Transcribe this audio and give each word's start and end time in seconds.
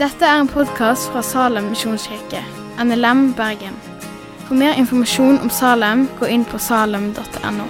Dette 0.00 0.24
er 0.24 0.40
en 0.40 0.48
podkast 0.48 1.10
fra 1.12 1.20
Salem 1.22 1.68
misjonskirke, 1.74 2.40
NLM 2.80 3.34
Bergen. 3.36 3.76
For 4.46 4.56
mer 4.58 4.78
informasjon 4.80 5.38
om 5.44 5.50
Salem, 5.52 6.06
gå 6.20 6.26
inn 6.32 6.46
på 6.48 6.58
salem.no. 6.58 7.68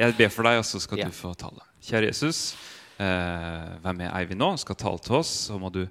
Jeg 0.00 0.14
ber 0.16 0.30
for 0.32 0.46
deg, 0.48 0.58
og 0.62 0.64
så 0.64 0.80
skal 0.80 0.98
Ja. 0.98 1.04
du 1.06 1.10
få 1.12 1.34
tale. 1.34 1.60
Kjære 1.82 2.06
Jesus, 2.06 2.56
eh, 2.98 3.04
vær 3.82 3.92
med 3.92 4.10
Eivind 4.14 4.38
nå, 4.40 4.56
skal 4.56 4.74
tale 4.76 4.98
til 4.98 5.14
oss. 5.16 5.28
Så 5.48 5.58
må 5.58 5.68
du 5.72 5.86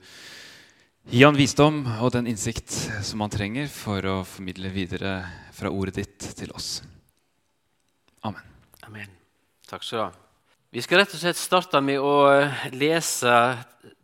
gi 1.09 1.23
han 1.25 1.33
visdom 1.33 1.81
og 2.03 2.11
den 2.13 2.27
innsikt 2.29 2.69
som 3.01 3.23
han 3.23 3.31
trenger 3.33 3.69
for 3.73 4.05
å 4.05 4.15
formidle 4.29 4.69
videre 4.69 5.13
fra 5.57 5.71
ordet 5.73 5.95
ditt 5.97 6.25
til 6.37 6.51
oss. 6.53 6.83
Amen. 8.21 8.43
Amen. 8.85 9.09
Takk 9.65 9.81
skal 9.83 9.97
du 9.97 10.03
ha. 10.03 10.09
Vi 10.69 10.83
skal 10.85 11.01
rett 11.01 11.15
og 11.15 11.21
slett 11.21 11.39
starte 11.39 11.81
med 11.81 11.97
å 11.97 12.13
lese 12.77 13.33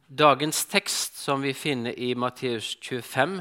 dagens 0.09 0.63
tekst, 0.65 1.19
som 1.21 1.45
vi 1.45 1.53
finner 1.53 1.93
i 1.93 2.15
Matteus 2.17 2.71
25, 2.81 3.35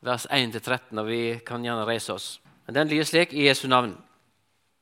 vers 0.00 0.24
1-13. 0.32 0.96
Og 0.96 1.10
vi 1.10 1.20
kan 1.44 1.64
gjerne 1.64 1.84
reise 1.84 2.16
oss. 2.16 2.28
Den 2.64 2.88
lyder 2.88 3.10
slik 3.10 3.34
i 3.36 3.44
Jesu 3.44 3.66
navn. 3.68 3.92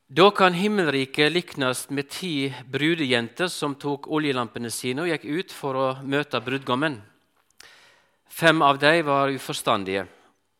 Da 0.07 0.29
kan 0.31 0.55
himmelriket 0.55 1.33
liknes 1.35 1.89
med 1.91 2.13
ti 2.15 2.53
brudejenter 2.71 3.51
som 3.51 3.75
tok 3.75 4.07
oljelampene 4.07 4.71
sine 4.71 5.03
og 5.03 5.11
gikk 5.11 5.27
ut 5.27 5.57
for 5.57 5.81
å 5.81 5.89
møte 6.07 6.39
brudgommen. 6.45 7.01
Fem 8.29 8.63
av 8.63 8.79
dem 8.79 9.05
var 9.07 9.31
uforstandige, 9.31 10.07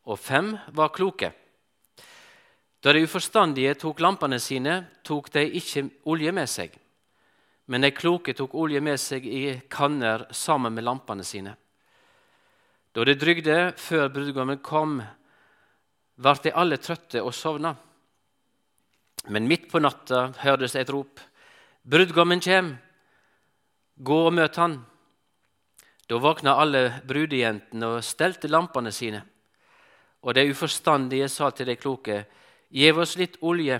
og 0.05 0.19
fem 0.19 0.53
var 0.73 0.93
kloke. 0.95 1.31
Da 2.85 2.93
de 2.93 3.01
uforstandige 3.01 3.73
tok 3.81 3.99
lampene 4.03 4.37
sine, 4.39 4.83
tok 5.03 5.31
de 5.33 5.41
ikke 5.57 5.87
olje 6.05 6.31
med 6.35 6.49
seg. 6.49 6.75
Men 7.65 7.81
de 7.81 7.89
kloke 7.97 8.35
tok 8.37 8.53
olje 8.53 8.81
med 8.85 9.01
seg 9.01 9.25
i 9.25 9.59
kanner 9.73 10.27
sammen 10.29 10.75
med 10.75 10.85
lampene 10.85 11.25
sine. 11.25 11.55
Da 12.93 13.03
de 13.03 13.17
drygde 13.17 13.73
før 13.81 14.11
brudgommen 14.13 14.61
kom, 14.63 14.99
ble 16.15 16.35
de 16.43 16.53
alle 16.53 16.77
trøtte 16.79 17.23
og 17.25 17.33
sovna. 17.33 17.73
Men 19.33 19.49
midt 19.49 19.65
på 19.71 19.81
natta 19.81 20.29
hørtes 20.43 20.77
et 20.77 20.91
rop. 20.93 21.19
Brudgommen 21.81 22.39
kjem! 22.39 22.75
Gå 23.97 24.19
og 24.27 24.35
møt 24.37 24.61
han! 24.61 24.77
Da 26.05 26.19
våkna 26.21 26.55
alle 26.61 27.01
brudejentene 27.07 27.95
og 27.95 28.03
stelte 28.05 28.49
lampene 28.51 28.91
sine. 28.93 29.23
Og 30.21 30.35
de 30.37 30.45
uforstandige 30.51 31.29
sa 31.29 31.49
til 31.51 31.69
de 31.69 31.75
kloke, 31.77 32.25
Gjev 32.75 32.97
oss 32.99 33.13
litt 33.15 33.37
olje, 33.45 33.77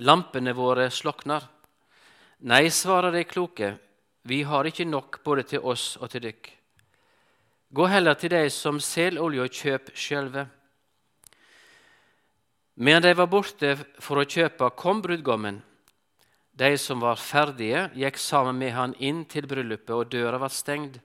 lampene 0.00 0.54
våre 0.56 0.86
slokner. 0.90 1.42
Nei, 2.46 2.68
svarer 2.70 3.12
de 3.12 3.24
kloke, 3.28 3.74
vi 4.22 4.42
har 4.48 4.64
ikke 4.64 4.86
nok 4.88 5.18
både 5.24 5.44
til 5.50 5.66
oss 5.66 5.96
og 6.00 6.08
til 6.12 6.24
dykk. 6.28 6.48
Gå 7.76 7.88
heller 7.90 8.14
til 8.14 8.32
de 8.32 8.46
som 8.54 8.78
selger 8.80 9.22
olje, 9.22 9.42
og 9.44 9.52
kjøp 9.52 9.90
sjølve. 9.92 10.46
Medan 12.76 13.02
de 13.02 13.14
var 13.18 13.28
borte 13.28 13.74
for 14.00 14.20
å 14.20 14.28
kjøpe, 14.28 14.70
kom 14.78 15.02
brudgommen. 15.04 15.60
De 16.56 16.78
som 16.80 17.02
var 17.04 17.20
ferdige, 17.20 17.90
gikk 17.92 18.16
sammen 18.16 18.56
med 18.56 18.72
han 18.72 18.94
inn 18.96 19.26
til 19.28 19.44
bryllupet, 19.48 19.92
og 19.92 20.08
døra 20.08 20.40
var 20.40 20.52
stengt. 20.52 20.96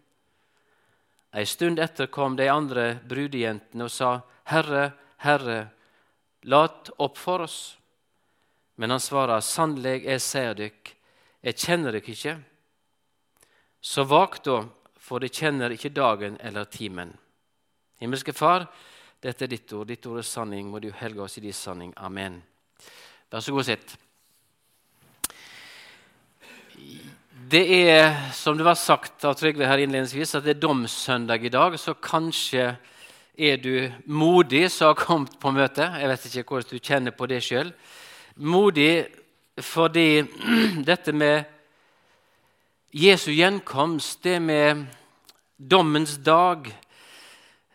Ei 1.35 1.43
stund 1.47 1.79
etter 1.79 2.07
kom 2.11 2.37
de 2.39 2.47
andre 2.51 2.85
brudejentene 3.07 3.87
og 3.87 3.91
sa, 3.91 4.11
Herre, 4.51 4.91
Herre, 5.23 5.59
lat 6.47 6.91
opp 6.99 7.19
for 7.19 7.43
oss. 7.43 7.57
Men 8.79 8.95
han 8.95 9.03
svarer, 9.03 9.43
sannelig, 9.43 10.05
jeg 10.07 10.23
sier 10.23 10.55
dykk, 10.57 10.93
jeg 11.43 11.59
kjenner 11.59 11.95
dykk 11.95 12.07
ikke. 12.15 12.35
Så 13.81 14.05
vak 14.07 14.39
da, 14.45 14.61
for 14.99 15.19
de 15.19 15.31
kjenner 15.31 15.75
ikke 15.75 15.91
dagen 15.95 16.37
eller 16.39 16.67
timen. 16.71 17.11
Himmelske 17.99 18.33
Far, 18.35 18.69
dette 19.21 19.45
er 19.45 19.51
ditt 19.51 19.71
ord, 19.75 19.87
ditt 19.91 20.07
ord 20.07 20.21
er 20.23 20.27
sanning, 20.27 20.71
må 20.71 20.79
du 20.79 20.89
helge 20.95 21.23
oss 21.27 21.37
i 21.37 21.43
din 21.43 21.55
sanning. 21.55 21.91
Amen. 21.97 22.39
Vær 23.31 23.43
så 23.43 23.53
god, 23.55 23.67
sitt. 23.67 23.97
Det 27.51 27.89
er, 27.89 28.13
som 28.31 28.55
det 28.55 28.63
var 28.63 28.77
sagt 28.79 29.25
av 29.27 29.33
Trygve 29.35 29.67
her 29.67 29.81
innledningsvis, 29.83 30.37
at 30.37 30.45
det 30.45 30.53
er 30.53 30.59
domssøndag 30.61 31.43
i 31.43 31.49
dag, 31.51 31.73
så 31.75 31.91
kanskje 31.99 32.77
er 33.35 33.57
du 33.59 33.89
modig 34.07 34.69
som 34.71 34.93
har 34.93 34.99
kommet 35.01 35.33
på 35.41 35.51
møte. 35.51 35.83
Jeg 35.83 36.07
vet 36.07 36.27
ikke 36.29 36.53
hvordan 36.53 36.69
du 36.69 36.85
kjenner 36.87 37.11
på 37.17 37.27
det 37.27 37.41
sjøl. 37.43 37.73
Modig 38.39 38.93
fordi 39.59 40.21
dette 40.91 41.11
med 41.11 41.43
Jesu 42.95 43.33
gjenkomst, 43.33 44.21
det 44.23 44.37
med 44.39 44.85
dommens 45.57 46.15
dag 46.23 46.69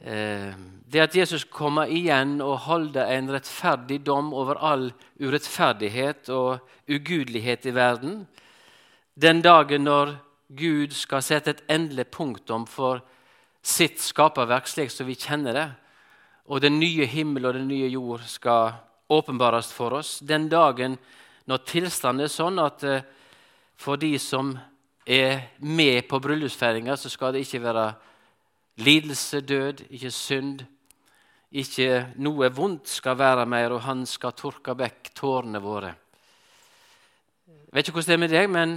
eh, 0.00 0.56
Det 0.86 1.04
at 1.04 1.18
Jesus 1.18 1.44
kommer 1.44 1.92
igjen 1.92 2.38
og 2.40 2.64
holder 2.70 3.12
en 3.12 3.28
rettferdig 3.34 4.00
dom 4.06 4.32
over 4.32 4.56
all 4.56 4.88
urettferdighet 5.20 6.32
og 6.32 6.64
ugudelighet 6.88 7.66
i 7.66 7.76
verden. 7.76 8.20
Den 9.16 9.40
dagen 9.40 9.86
når 9.88 10.10
Gud 10.52 10.92
skal 10.92 11.22
sette 11.24 11.54
et 11.54 11.62
endelig 11.72 12.04
punktum 12.12 12.66
for 12.68 13.00
sitt 13.64 13.96
skaperverk 14.04 14.68
slik 14.68 14.92
som 14.92 15.08
vi 15.08 15.16
kjenner 15.16 15.56
det, 15.56 15.68
og 16.52 16.60
den 16.60 16.76
nye 16.78 17.06
himmel 17.08 17.48
og 17.48 17.56
den 17.56 17.66
nye 17.70 17.88
jord 17.88 18.26
skal 18.28 18.74
åpenbares 19.08 19.70
for 19.72 19.96
oss. 19.98 20.18
Den 20.20 20.50
dagen 20.52 20.98
når 21.48 21.62
tilstanden 21.64 22.26
er 22.26 22.30
sånn 22.30 22.60
at 22.60 22.84
eh, 22.84 23.06
for 23.80 23.96
de 23.96 24.12
som 24.20 24.52
er 25.06 25.48
med 25.64 26.04
på 26.10 26.20
bryllupsfeiringa, 26.20 26.96
så 26.98 27.08
skal 27.08 27.32
det 27.32 27.46
ikke 27.46 27.62
være 27.62 27.86
lidelse, 28.84 29.40
død, 29.40 29.84
ikke 29.90 30.10
synd. 30.12 30.64
Ikke 31.56 32.02
noe 32.20 32.50
vondt 32.52 32.90
skal 32.90 33.16
være 33.16 33.46
mer, 33.48 33.72
og 33.72 33.84
han 33.86 34.02
skal 34.08 34.34
tørke 34.36 34.74
vekk 34.76 35.12
tårene 35.16 35.62
våre. 35.62 35.94
Jeg 37.46 37.72
vet 37.72 37.88
ikke 37.88 37.96
hvordan 38.00 38.10
det 38.10 38.16
er 38.16 38.22
med 38.24 38.34
deg, 38.34 38.50
men 38.50 38.76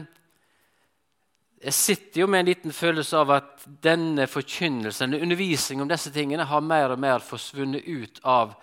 jeg 1.59 1.75
sitter 1.75 2.22
jo 2.22 2.28
med 2.31 2.40
en 2.40 2.50
liten 2.53 2.74
følelse 2.75 3.20
av 3.20 3.31
at 3.36 3.66
denne 3.84 4.30
forkynnelsen, 4.31 5.18
undervisningen 5.18 5.84
om 5.84 5.92
disse 5.92 6.12
tingene, 6.16 6.47
har 6.47 6.64
mer 6.64 6.94
og 6.94 7.02
mer 7.03 7.24
forsvunnet 7.24 7.84
ut 7.84 8.22
av 8.24 8.53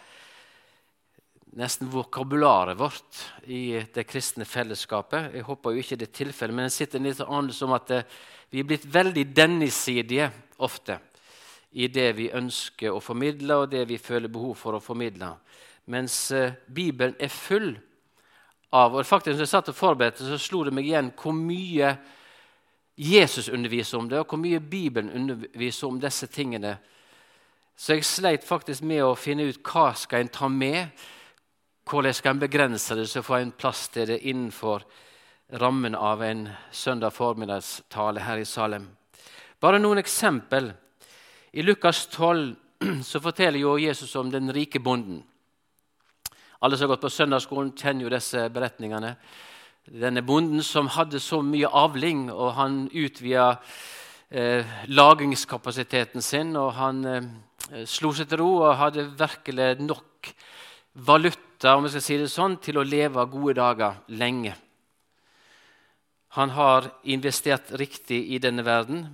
nesten 1.57 1.91
vokabularet 1.93 2.77
vårt 2.77 3.21
i 3.53 3.83
det 3.93 4.05
kristne 4.09 4.45
fellesskapet. 4.49 5.35
Jeg 5.37 5.45
håper 5.45 5.77
jo 5.77 5.85
ikke 5.85 6.01
det 6.01 6.09
er 6.09 6.19
tilfellet, 6.23 6.57
men 6.57 6.69
jeg 6.71 6.77
sitter 6.79 7.05
litt 7.05 7.21
anelse 7.25 7.69
om 7.69 7.77
at 7.77 7.93
det, 7.93 8.01
vi 8.53 8.63
er 8.63 8.69
blitt 8.69 8.89
veldig 8.89 9.25
dennisidige 9.37 10.31
ofte 10.65 10.99
i 11.77 11.89
det 11.93 12.11
vi 12.17 12.31
ønsker 12.33 12.95
å 12.95 13.03
formidle, 13.05 13.61
og 13.61 13.73
det 13.73 13.85
vi 13.91 14.01
føler 14.01 14.33
behov 14.33 14.55
for 14.57 14.77
å 14.77 14.81
formidle. 14.85 15.35
Mens 15.93 16.31
eh, 16.33 16.55
Bibelen 16.67 17.17
er 17.21 17.33
full 17.33 17.75
av 18.75 18.97
og 18.97 19.07
faktisk 19.07 19.37
Når 19.37 19.45
jeg 19.45 19.51
satt 19.53 19.69
og 19.71 19.77
forberedte, 19.79 20.25
så 20.27 20.39
slo 20.43 20.65
det 20.67 20.73
meg 20.75 20.89
igjen 20.89 21.13
hvor 21.15 21.37
mye 21.37 21.93
Jesus 22.97 23.49
underviser 23.49 23.99
om 23.99 24.09
det, 24.09 24.19
og 24.19 24.27
hvor 24.27 24.41
mye 24.41 24.61
Bibelen 24.61 25.11
underviser 25.13 25.87
om 25.87 26.01
disse 26.01 26.27
tingene. 26.27 26.79
Så 27.77 27.93
jeg 27.93 28.05
sleit 28.09 28.45
faktisk 28.45 28.83
med 28.83 29.05
å 29.05 29.17
finne 29.21 29.45
ut 29.51 29.61
hva 29.69 29.91
skal 29.95 30.25
en 30.25 30.33
ta 30.33 30.49
med. 30.49 30.89
Hvordan 31.85 32.15
skal 32.17 32.35
en 32.35 32.41
begrense 32.41 32.97
det 32.97 33.09
så 33.11 33.23
får 33.23 33.43
en 33.43 33.53
plass 33.53 33.89
til 33.93 34.09
det 34.09 34.23
innenfor 34.25 34.87
rammen 35.53 35.95
av 35.95 36.23
en 36.23 36.49
søndag 36.71 37.13
formiddagstale 37.15 38.21
her 38.21 38.41
i 38.43 38.45
Salem. 38.45 38.89
Bare 39.61 39.79
noen 39.79 40.01
eksempel. 40.03 40.73
I 41.53 41.63
Lukas 41.63 42.07
12 42.07 42.55
så 43.11 43.21
forteller 43.21 43.61
jo 43.61 43.77
Jesus 43.79 44.17
om 44.17 44.31
den 44.31 44.53
rike 44.53 44.81
bonden. 44.81 45.23
Alle 46.59 46.77
som 46.77 46.89
har 46.89 46.97
gått 46.97 47.05
på 47.05 47.13
søndagsskolen, 47.13 47.75
kjenner 47.77 48.07
jo 48.07 48.11
disse 48.13 48.49
beretningene. 48.51 49.15
Denne 49.87 50.23
bonden 50.27 50.65
som 50.67 50.89
hadde 50.91 51.21
så 51.23 51.39
mye 51.47 51.69
avling, 51.71 52.27
og 52.35 52.57
han 52.57 52.79
utvida 52.91 53.53
eh, 54.31 54.67
lagringskapasiteten 54.91 56.23
sin. 56.23 56.57
Og 56.59 56.73
han 56.75 57.05
eh, 57.07 57.29
slo 57.87 58.11
seg 58.11 58.27
til 58.27 58.43
ro 58.43 58.51
og 58.65 58.81
hadde 58.81 59.07
virkelig 59.15 59.77
nok 59.87 60.33
valuta 61.07 61.77
om 61.77 61.87
jeg 61.87 61.95
skal 61.95 62.07
si 62.09 62.19
det 62.19 62.33
sånn, 62.33 62.59
til 62.59 62.81
å 62.81 62.87
leve 62.87 63.29
gode 63.31 63.55
dager 63.61 64.03
lenge. 64.11 64.57
Han 66.35 66.51
har 66.59 66.91
investert 67.07 67.71
riktig 67.79 68.25
i 68.35 68.43
denne 68.43 68.67
verden, 68.67 69.07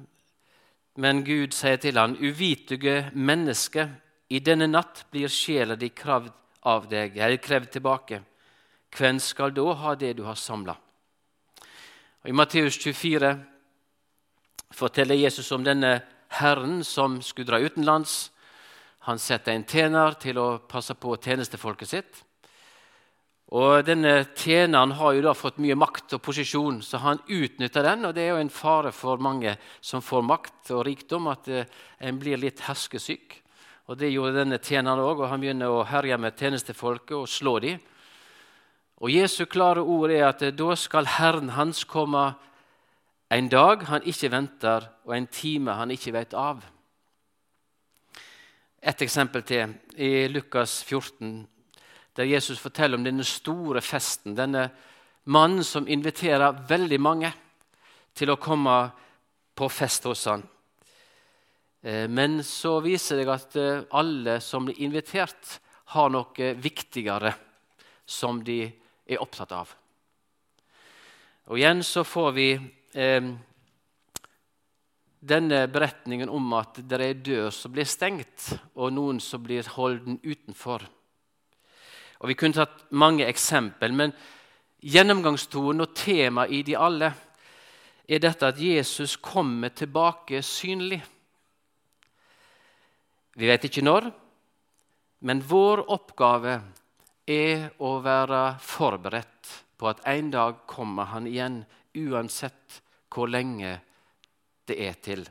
men 0.97 1.21
Gud 1.25 1.53
sier 1.53 1.77
til 1.81 2.01
han, 2.01 2.17
uvitige 2.17 3.13
menneske, 3.13 3.91
i 4.33 4.41
denne 4.41 4.67
natt 4.73 5.05
blir 5.13 5.29
sjela 5.29 5.77
di 5.77 5.93
kravd 5.93 6.33
av 6.65 6.89
deg, 6.89 7.19
eller 7.21 7.37
krevd 7.45 7.77
tilbake. 7.77 8.25
Hvem 8.93 9.21
skal 9.25 9.55
da 9.57 9.73
ha 9.73 9.95
det 9.97 10.17
du 10.19 10.25
har 10.27 10.37
samla? 10.37 10.77
I 12.29 12.33
Matteus 12.33 12.77
24 12.79 13.33
forteller 14.73 15.17
Jesus 15.17 15.49
om 15.53 15.65
denne 15.65 16.03
herren 16.39 16.83
som 16.85 17.21
skulle 17.25 17.49
dra 17.49 17.61
utenlands. 17.61 18.31
Han 19.09 19.19
setter 19.19 19.57
en 19.57 19.65
tjener 19.65 20.15
til 20.21 20.39
å 20.39 20.61
passe 20.69 20.95
på 20.95 21.17
tjenestefolket 21.17 21.89
sitt. 21.89 22.21
Og 23.53 23.83
denne 23.85 24.23
Tjeneren 24.39 24.95
har 24.97 25.13
jo 25.13 25.25
da 25.27 25.33
fått 25.37 25.59
mye 25.61 25.77
makt 25.77 26.15
og 26.17 26.23
posisjon, 26.25 26.79
så 26.81 27.03
han 27.03 27.21
utnytter 27.27 27.85
den. 27.85 28.07
og 28.09 28.15
Det 28.15 28.23
er 28.23 28.31
jo 28.33 28.41
en 28.45 28.53
fare 28.53 28.93
for 28.97 29.21
mange 29.21 29.57
som 29.81 30.01
får 30.01 30.23
makt 30.25 30.71
og 30.73 30.87
rikdom, 30.87 31.29
at 31.29 31.49
eh, 31.49 31.69
en 32.01 32.21
blir 32.21 32.41
litt 32.41 32.63
herskesyk. 32.65 33.43
Og 33.89 33.99
Det 33.99 34.09
gjorde 34.09 34.39
denne 34.39 34.61
tjeneren 34.63 35.05
òg, 35.05 35.21
og 35.21 35.29
han 35.29 35.41
begynner 35.41 35.69
å 35.69 35.85
herje 35.85 36.17
med 36.17 36.39
tjenestefolket 36.39 37.17
og 37.19 37.29
slå 37.29 37.59
dem. 37.61 37.83
Og 39.03 39.11
Jesu 39.11 39.45
klare 39.51 39.83
ord 39.83 40.13
er 40.15 40.29
at 40.29 40.45
da 40.55 40.75
skal 40.79 41.09
Herren 41.19 41.51
hans 41.57 41.83
komme 41.91 42.29
en 43.33 43.49
dag 43.51 43.83
han 43.89 44.05
ikke 44.07 44.31
venter, 44.31 44.87
og 45.09 45.17
en 45.17 45.27
time 45.27 45.75
han 45.75 45.91
ikke 45.91 46.13
vet 46.15 46.37
av. 46.39 46.61
Et 48.83 49.03
eksempel 49.03 49.43
til 49.47 49.73
i 49.97 50.29
Lukas 50.31 50.83
14 50.85 51.49
der 52.17 52.29
Jesus 52.29 52.61
forteller 52.61 52.99
om 52.99 53.05
denne 53.07 53.25
store 53.25 53.81
festen. 53.81 54.37
Denne 54.37 54.67
mannen 55.33 55.65
som 55.65 55.89
inviterer 55.89 56.61
veldig 56.69 56.99
mange 57.01 57.31
til 58.15 58.31
å 58.31 58.37
komme 58.37 58.77
på 59.57 59.69
fest 59.73 60.05
hos 60.11 60.27
han. 60.29 60.45
Eh, 61.83 62.05
men 62.09 62.43
så 62.45 62.79
viser 62.85 63.23
det 63.23 63.33
at 63.33 63.57
eh, 63.57 63.85
alle 63.97 64.41
som 64.45 64.69
blir 64.69 64.83
invitert, 64.85 65.59
har 65.93 66.09
noe 66.09 66.53
viktigere 66.57 67.33
som 68.09 68.39
de 68.45 68.65
er 69.13 69.23
opptatt 69.23 69.53
av. 69.57 69.73
Og 71.51 71.59
igjen 71.59 71.83
så 71.85 72.05
får 72.07 72.31
vi 72.37 72.49
eh, 72.55 73.31
denne 75.23 75.61
beretningen 75.71 76.31
om 76.31 76.53
at 76.59 76.81
det 76.83 76.99
er 76.99 77.07
ei 77.07 77.19
dør 77.19 77.51
som 77.55 77.75
blir 77.75 77.87
stengt, 77.87 78.53
og 78.75 78.95
noen 78.95 79.21
som 79.23 79.43
blir 79.43 79.69
holden 79.77 80.19
utenfor. 80.23 80.83
Og 82.23 82.29
Vi 82.29 82.39
kunne 82.39 82.55
tatt 82.55 82.85
mange 82.91 83.27
eksempel, 83.27 83.93
men 83.93 84.15
gjennomgangstonen 84.83 85.83
og 85.83 85.95
temaet 85.95 86.55
i 86.55 86.63
de 86.67 86.77
alle 86.79 87.13
er 88.07 88.23
dette 88.23 88.47
at 88.47 88.59
Jesus 88.59 89.17
kommer 89.17 89.71
tilbake 89.75 90.43
synlig. 90.43 91.01
Vi 93.35 93.49
vet 93.49 93.65
ikke 93.65 93.83
når, 93.83 94.11
men 95.23 95.43
vår 95.43 95.85
oppgave 95.91 96.59
er 97.27 97.71
å 97.83 97.99
være 98.03 98.57
forberedt 98.63 99.53
på 99.79 99.89
at 99.91 100.03
en 100.11 100.31
dag 100.31 100.65
kommer 100.71 101.11
han 101.13 101.27
igjen, 101.27 101.63
uansett 101.95 102.81
hvor 103.13 103.31
lenge 103.31 103.77
det 104.67 104.79
er 104.81 104.99
til. 105.03 105.25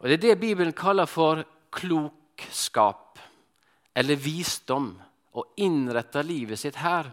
Og 0.00 0.08
Det 0.08 0.16
er 0.16 0.22
det 0.24 0.40
Bibelen 0.40 0.72
kaller 0.72 1.06
for 1.06 1.42
klokskap 1.70 3.18
eller 3.94 4.16
visdom 4.16 4.94
og 5.36 5.60
innrette 5.60 6.22
livet 6.24 6.58
sitt 6.58 6.78
her. 6.80 7.10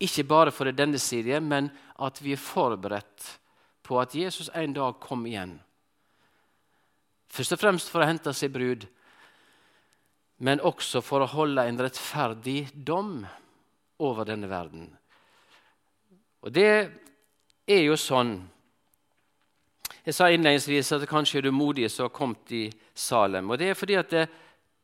Ikke 0.00 0.26
bare 0.28 0.52
for 0.52 0.68
det 0.68 0.76
denne 0.78 0.98
side, 0.98 1.40
men 1.40 1.70
at 2.02 2.18
vi 2.22 2.34
er 2.34 2.40
forberedt 2.40 3.28
på 3.86 4.00
at 4.00 4.14
Jesus 4.14 4.50
en 4.54 4.74
dag 4.74 4.98
kommer 5.00 5.30
igjen. 5.30 5.54
Først 7.30 7.54
og 7.54 7.60
fremst 7.60 7.90
for 7.92 8.02
å 8.02 8.08
hente 8.08 8.32
seg 8.34 8.52
brud, 8.52 8.86
men 10.38 10.60
også 10.60 11.00
for 11.04 11.24
å 11.24 11.30
holde 11.32 11.64
en 11.64 11.80
rettferdig 11.80 12.66
dom 12.74 13.20
over 14.04 14.28
denne 14.28 14.48
verden. 14.50 14.90
Og 16.44 16.52
det 16.52 16.72
er 17.66 17.82
jo 17.86 17.96
sånn 17.98 18.38
Jeg 20.06 20.14
sa 20.14 20.28
innledningsvis 20.30 20.92
at 20.94 21.04
kanskje 21.10 21.40
er 21.40 21.48
du 21.48 21.50
modig 21.50 21.88
som 21.90 22.04
har 22.06 22.12
kommet 22.14 22.52
i 22.54 22.68
Salem. 22.94 23.48
Og 23.50 23.58
det 23.58 23.72
er 23.72 23.78
fordi 23.78 23.96
at 23.98 24.12
det, 24.12 24.28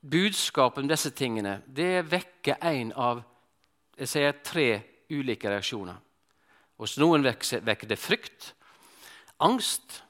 budskapet 0.03 0.83
om 0.83 0.89
disse 0.91 1.13
tingene 1.15 1.61
det 1.71 2.03
vekker 2.11 2.59
en 2.59 2.91
av 2.99 3.21
jeg 3.99 4.11
sier, 4.11 4.35
tre 4.43 4.67
ulike 5.13 5.47
reaksjoner. 5.47 6.01
Hos 6.81 6.97
noen 6.99 7.23
vekker 7.23 7.87
det 7.87 7.99
frykt, 8.01 8.49
angst. 9.39 10.01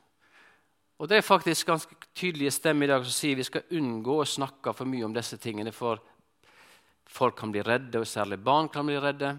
Og 1.03 1.09
Det 1.09 1.17
er 1.17 1.25
faktisk 1.27 1.67
ganske 1.67 1.97
tydelige 2.15 2.51
stemmer 2.55 2.87
i 2.87 2.93
dag 2.93 3.03
som 3.03 3.11
sier 3.11 3.35
vi 3.35 3.43
skal 3.43 3.65
unngå 3.75 4.21
å 4.23 4.27
snakke 4.29 4.71
for 4.71 4.87
mye 4.87 5.03
om 5.03 5.15
disse 5.17 5.35
tingene, 5.43 5.73
for 5.75 5.99
folk 7.11 7.35
kan 7.41 7.51
bli 7.51 7.65
redde, 7.67 7.99
og 7.99 8.07
særlig 8.07 8.39
barn 8.39 8.69
kan 8.71 8.87
bli 8.87 9.01
redde. 9.03 9.33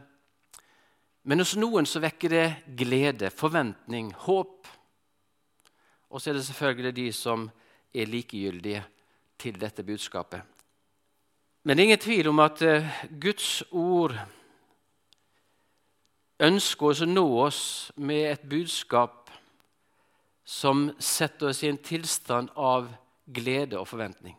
Men 1.23 1.39
hos 1.39 1.53
noen 1.55 1.87
så 1.87 2.01
vekker 2.03 2.35
det 2.35 2.75
glede, 2.75 3.31
forventning, 3.31 4.11
håp. 4.25 4.67
Og 6.11 6.19
så 6.19 6.33
er 6.33 6.41
det 6.41 6.43
selvfølgelig 6.49 6.95
de 6.99 7.07
som 7.15 7.47
er 7.95 8.11
likegyldige 8.11 8.83
til 9.39 9.55
dette 9.55 9.87
budskapet. 9.87 10.43
Men 11.63 11.77
det 11.77 11.81
er 11.85 11.93
ingen 11.93 12.05
tvil 12.09 12.27
om 12.27 12.43
at 12.43 12.59
uh, 12.67 12.93
Guds 13.07 13.63
ord 13.71 14.19
ønsker 16.43 16.91
oss 16.91 17.07
å 17.07 17.07
nå 17.07 17.27
oss 17.47 17.63
med 17.95 18.33
et 18.33 18.49
budskap 18.51 19.22
som 20.43 20.89
setter 20.99 21.49
oss 21.49 21.63
i 21.63 21.69
en 21.71 21.77
tilstand 21.77 22.49
av 22.55 22.89
glede 23.25 23.79
og 23.79 23.87
forventning 23.87 24.35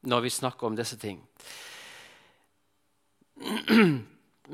når 0.00 0.20
vi 0.24 0.30
snakker 0.32 0.66
om 0.66 0.76
disse 0.76 0.96
ting. 0.96 1.18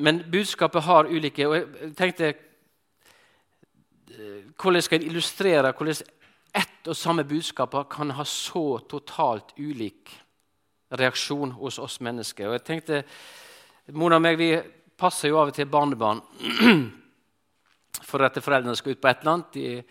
Men 0.04 0.24
budskapet 0.30 0.82
har 0.82 1.06
ulike 1.10 1.46
og 1.48 1.54
Jeg 1.56 1.92
tenkte 1.96 2.26
eh, 2.26 2.36
hvordan 4.58 4.82
skal 4.82 5.00
en 5.00 5.06
illustrere 5.10 5.72
hvordan 5.72 5.94
ett 6.56 6.88
og 6.88 6.96
samme 6.96 7.24
budskap 7.24 7.74
kan 7.90 8.10
ha 8.10 8.24
så 8.24 8.78
totalt 8.88 9.52
ulik 9.58 10.22
reaksjon 10.90 11.50
hos 11.50 11.78
oss 11.78 12.00
mennesker. 12.00 12.48
Og 12.48 12.52
jeg 12.52 12.64
tenkte, 12.64 13.02
Mona 13.92 14.16
og 14.16 14.22
meg 14.22 14.38
vi 14.38 14.62
passer 14.96 15.28
jo 15.28 15.38
av 15.40 15.48
og 15.50 15.54
til 15.54 15.68
barnebarn 15.68 16.22
for 18.04 18.24
at 18.26 18.38
foreldrene 18.42 18.76
skal 18.76 18.96
ut 18.96 19.00
på 19.02 19.10
et 19.10 19.22
eller 19.22 19.32
annet. 19.32 19.56
De, 19.56 19.82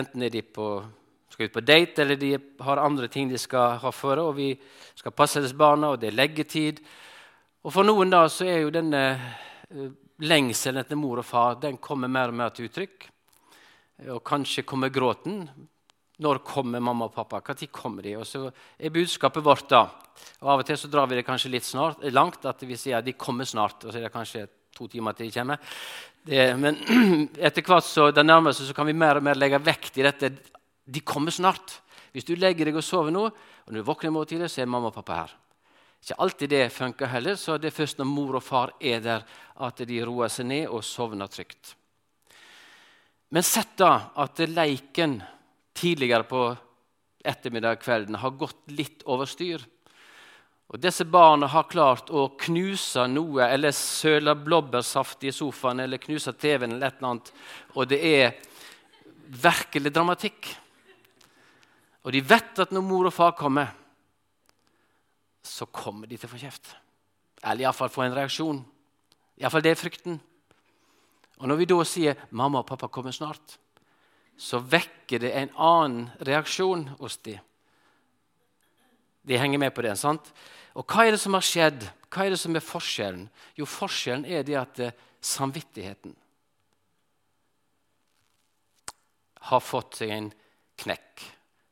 enten 0.00 0.22
er 0.26 0.32
de 0.34 0.42
på, 0.42 0.68
skal 1.32 1.48
ut 1.48 1.54
på 1.54 1.64
date, 1.64 2.02
eller 2.02 2.20
de 2.20 2.32
har 2.66 2.82
andre 2.82 3.08
ting 3.12 3.30
de 3.30 3.40
skal 3.40 3.78
ha 3.82 3.92
for. 3.94 4.20
Og 4.22 4.34
vi 4.38 4.50
skal 4.94 5.14
passe 5.16 5.40
deres 5.40 5.56
barna, 5.56 5.94
og 5.94 6.00
det 6.00 6.10
er 6.10 6.18
leggetid. 6.18 6.82
Og 7.66 7.72
For 7.74 7.86
noen 7.86 8.12
da 8.12 8.26
så 8.30 8.46
er 8.46 8.60
jo 8.62 8.74
denne 8.74 9.04
eh, 9.12 9.94
lengselen 10.22 10.82
etter 10.82 10.98
mor 10.98 11.20
og 11.20 11.26
far 11.26 11.58
den 11.60 11.80
kommer 11.82 12.08
mer 12.08 12.30
og 12.32 12.38
mer 12.38 12.52
til 12.54 12.68
uttrykk. 12.70 13.08
Og 14.12 14.20
kanskje 14.26 14.66
kommer 14.68 14.92
gråten. 14.92 15.46
Når 16.22 16.40
kommer 16.46 16.80
mamma 16.80 17.10
og 17.10 17.14
pappa? 17.16 17.42
Når 17.44 17.68
kommer 17.72 18.02
de? 18.02 18.14
Og 18.16 18.26
så 18.26 18.46
er 18.78 18.92
budskapet 18.92 19.44
vårt 19.44 19.68
da 19.68 19.86
og 20.40 20.50
Av 20.52 20.62
og 20.62 20.66
til 20.68 20.78
så 20.80 20.88
drar 20.88 21.08
vi 21.10 21.18
det 21.18 21.26
kanskje 21.26 21.52
litt 21.52 21.66
snart, 21.66 22.04
langt, 22.12 22.44
at 22.48 22.62
vi 22.64 22.76
sier 22.78 22.98
at 22.98 23.06
de 23.06 23.16
kommer 23.18 23.44
snart. 23.44 23.84
Og 23.84 23.92
så 23.92 23.98
er 23.98 24.06
det 24.06 24.14
kanskje 24.14 24.46
to 24.76 24.88
timer 24.88 25.16
til 25.16 25.28
de 25.28 25.34
kommer. 25.38 25.60
Det, 26.26 26.56
men 26.58 26.78
etter 27.46 27.62
hvert 27.62 27.86
så 27.86 28.08
det 28.10 28.24
nærmeste 28.26 28.66
så 28.66 28.74
kan 28.74 28.88
vi 28.88 28.96
mer 28.98 29.20
og 29.20 29.26
mer 29.26 29.38
legge 29.38 29.60
vekt 29.62 29.98
i 30.00 30.06
dette. 30.06 30.32
De 30.82 31.02
kommer 31.06 31.30
snart. 31.34 31.78
Hvis 32.10 32.26
du 32.26 32.34
legger 32.34 32.66
deg 32.66 32.78
og 32.80 32.84
sover 32.84 33.14
nå, 33.14 33.28
og 33.28 33.70
når 33.70 33.82
du 33.82 33.86
våkner 33.86 34.10
i 34.10 34.14
morgen 34.16 34.30
tidlig, 34.32 34.50
så 34.50 34.64
er 34.64 34.70
mamma 34.72 34.90
og 34.90 34.96
pappa 34.96 35.20
her. 35.20 35.34
Ikke 36.02 36.18
alltid 36.22 36.50
det 36.50 36.64
funker 36.74 37.10
heller, 37.12 37.38
så 37.38 37.56
det 37.58 37.70
er 37.70 37.76
først 37.76 38.00
når 38.00 38.08
mor 38.10 38.38
og 38.38 38.44
far 38.44 38.72
er 38.80 39.02
der, 39.04 39.26
at 39.62 39.82
de 39.86 40.00
roer 40.06 40.32
seg 40.32 40.48
ned 40.50 40.66
og 40.66 40.84
sovner 40.86 41.30
trygt. 41.30 41.74
Men 43.30 43.46
sett 43.46 43.76
da 43.78 44.12
at 44.22 44.42
leiken 44.50 45.18
tidligere 45.76 46.26
på 46.26 46.42
ettermiddag 47.26 47.80
kvelden 47.82 48.18
har 48.22 48.34
gått 48.38 48.70
litt 48.74 49.02
over 49.10 49.28
styr. 49.30 49.62
Og 50.66 50.82
Disse 50.82 51.06
barna 51.06 51.46
har 51.46 51.68
klart 51.70 52.10
å 52.10 52.26
knuse 52.42 53.04
noe, 53.08 53.46
eller 53.46 53.74
søle 53.76 54.34
blåbærsaft 54.34 55.22
i 55.28 55.32
sofaen 55.34 55.84
eller 55.84 56.02
knuse 56.02 56.34
TV-en, 56.34 56.74
eller 56.74 56.88
et 56.88 56.98
eller 56.98 57.10
annet, 57.12 57.32
og 57.74 57.90
det 57.90 58.00
er 58.02 58.32
virkelig 59.26 59.92
dramatikk. 59.94 60.48
Og 62.06 62.14
de 62.14 62.22
vet 62.22 62.62
at 62.62 62.74
når 62.74 62.86
mor 62.86 63.08
og 63.08 63.14
far 63.14 63.36
kommer, 63.38 63.70
så 65.46 65.66
kommer 65.70 66.10
de 66.10 66.18
til 66.18 66.26
å 66.26 66.32
få 66.34 66.40
kjeft. 66.42 66.72
Eller 67.42 67.66
iallfall 67.66 67.92
få 67.92 68.02
en 68.02 68.16
reaksjon. 68.16 68.58
Iallfall 69.38 69.62
det 69.62 69.72
er 69.74 69.78
frykten. 69.78 70.18
Og 71.38 71.46
når 71.46 71.60
vi 71.60 71.68
da 71.70 71.84
sier 71.84 72.16
'mamma 72.30 72.58
og 72.58 72.66
pappa 72.66 72.88
kommer 72.88 73.12
snart', 73.12 73.58
så 74.36 74.58
vekker 74.58 75.20
det 75.20 75.32
en 75.32 75.50
annen 75.56 76.10
reaksjon 76.20 76.88
hos 76.98 77.16
dem. 77.16 77.38
De 79.26 79.38
henger 79.38 79.58
med 79.58 79.74
på 79.74 79.82
det. 79.82 79.96
sant? 79.98 80.32
Og 80.76 80.84
hva 80.84 81.06
er 81.06 81.16
det 81.16 81.20
som 81.20 81.34
har 81.34 81.44
skjedd? 81.44 81.86
Hva 82.12 82.26
er 82.26 82.34
det 82.34 82.40
som 82.40 82.56
er 82.56 82.64
forskjellen? 82.64 83.26
Jo, 83.58 83.66
forskjellen 83.66 84.26
er 84.28 84.44
det 84.46 84.58
at 84.60 84.80
eh, 84.84 84.96
samvittigheten 85.24 86.14
har 89.46 89.62
fått 89.62 90.00
seg 90.00 90.12
en 90.12 90.28
knekk. 90.82 91.24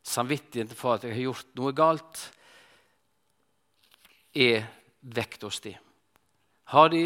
Samvittigheten 0.04 0.78
for 0.78 0.96
at 0.96 1.06
jeg 1.06 1.16
har 1.16 1.26
gjort 1.28 1.54
noe 1.58 1.74
galt, 1.76 2.24
er 4.34 4.66
vekt 5.14 5.44
hos 5.46 5.60
de. 5.62 5.74
Har 6.74 6.90
de 6.90 7.04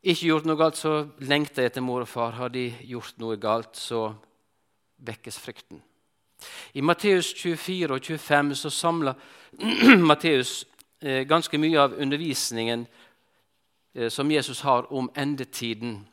ikke 0.00 0.30
gjort 0.30 0.46
noe 0.48 0.56
galt, 0.56 0.78
så 0.80 1.04
lengter 1.20 1.64
jeg 1.64 1.72
etter 1.72 1.84
mor 1.84 2.06
og 2.06 2.08
far. 2.08 2.32
Har 2.38 2.52
de 2.52 2.70
gjort 2.88 3.18
noe 3.20 3.36
galt, 3.40 3.76
så 3.76 4.08
vekkes 5.04 5.40
frykten. 5.40 5.82
I 6.74 6.80
Matteus 6.80 7.34
24 7.34 7.94
og 7.94 8.00
25 8.02 8.54
så 8.54 8.70
samler 8.70 9.14
Matteus 10.10 10.64
eh, 11.02 11.26
ganske 11.28 11.58
mye 11.58 11.80
av 11.80 11.96
undervisningen 11.98 12.86
eh, 13.94 14.08
som 14.08 14.30
Jesus 14.30 14.60
har 14.60 14.92
om 14.92 15.10
endetiden, 15.16 16.06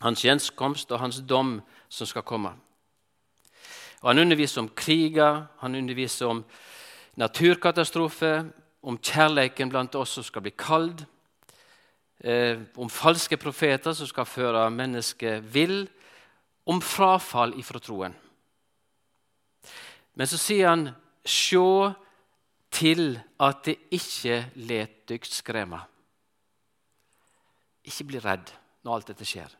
hans 0.00 0.24
gjenkomst 0.24 0.92
og 0.92 1.00
hans 1.00 1.22
dom 1.28 1.60
som 1.88 2.06
skal 2.06 2.22
komme. 2.22 2.52
Og 4.02 4.10
Han 4.10 4.18
underviser 4.18 4.60
om 4.60 4.68
kriger, 4.68 5.46
han 5.58 5.74
underviser 5.74 6.26
om 6.26 6.44
naturkatastrofer, 7.16 8.44
om 8.82 8.98
kjærleiken 8.98 9.70
blant 9.70 9.94
oss 9.94 10.16
som 10.16 10.24
skal 10.26 10.42
bli 10.42 10.52
kald, 10.58 11.04
eh, 12.24 12.58
om 12.76 12.90
falske 12.90 13.36
profeter 13.36 13.92
som 13.92 14.06
skal 14.06 14.26
føre 14.26 14.70
mennesket 14.70 15.54
vill, 15.54 15.88
om 16.66 16.80
frafall 16.80 17.54
ifra 17.58 17.78
troen. 17.78 18.14
Men 20.18 20.28
så 20.28 20.38
sier 20.40 20.68
han 20.68 20.88
sjå 21.24 21.92
til 22.72 23.16
at 23.42 23.64
det 23.68 23.78
ikke 23.94 24.38
let 24.68 25.02
dykk 25.08 25.28
skremme. 25.28 25.80
Ikke 27.88 28.08
bli 28.08 28.20
redd 28.22 28.52
når 28.82 28.94
alt 28.94 29.12
dette 29.12 29.26
skjer. 29.28 29.50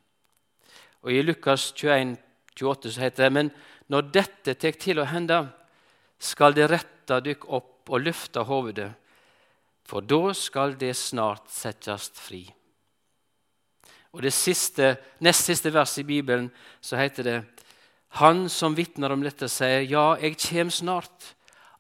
Og 1.02 1.12
I 1.12 1.22
Lukas 1.24 1.70
21, 1.74 2.16
28 2.54 2.94
så 2.94 3.04
heter 3.04 3.26
det 3.26 3.34
men 3.34 3.52
når 3.92 4.10
dette 4.14 4.54
tek 4.56 4.78
til 4.80 5.02
å 5.02 5.08
hende, 5.08 5.42
skal 6.22 6.54
det 6.54 6.68
rette 6.70 7.18
dykk 7.24 7.48
opp 7.50 7.90
og 7.90 8.04
løfte 8.04 8.44
hovedet, 8.46 8.92
for 9.82 10.04
da 10.06 10.30
skal 10.38 10.76
det 10.78 10.94
snart 10.96 11.50
settes 11.50 12.12
fri. 12.14 12.44
Og 14.12 14.22
det 14.22 14.32
siste, 14.36 14.94
nest 15.24 15.48
siste 15.48 15.72
verset 15.74 16.04
i 16.04 16.08
Bibelen 16.12 16.50
så 16.84 17.00
heter 17.00 17.26
det 17.26 17.36
Han 18.20 18.48
som 18.52 18.74
vitner 18.76 19.12
om 19.12 19.22
dette, 19.24 19.48
sier, 19.48 19.86
Ja, 19.88 20.16
jeg 20.20 20.36
kommer 20.36 20.70
snart. 20.70 21.34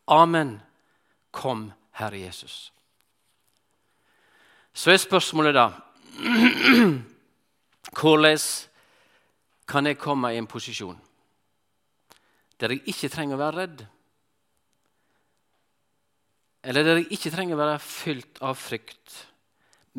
Amen. 0.06 0.60
Kom, 1.30 1.72
Herre 1.92 2.18
Jesus. 2.18 2.72
Så 4.72 4.90
er 4.90 5.00
spørsmålet 5.00 5.54
da 5.54 5.66
Hvordan 7.98 8.38
kan 9.68 9.86
jeg 9.86 9.98
komme 10.00 10.32
i 10.32 10.38
en 10.40 10.48
posisjon 10.48 10.98
der 12.60 12.76
jeg 12.76 12.84
ikke 12.92 13.08
trenger 13.10 13.36
å 13.36 13.40
være 13.40 13.58
redd? 13.58 13.80
Eller 16.62 16.86
der 16.86 17.00
jeg 17.00 17.08
ikke 17.16 17.32
trenger 17.34 17.56
å 17.56 17.62
være 17.64 17.80
fylt 17.82 18.38
av 18.44 18.54
frykt, 18.54 19.16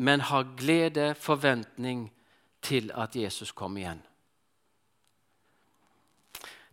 men 0.00 0.24
har 0.30 0.46
glede, 0.56 1.10
forventning 1.14 2.06
til 2.64 2.88
at 2.96 3.14
Jesus 3.18 3.52
kommer 3.52 3.82
igjen. 3.82 4.00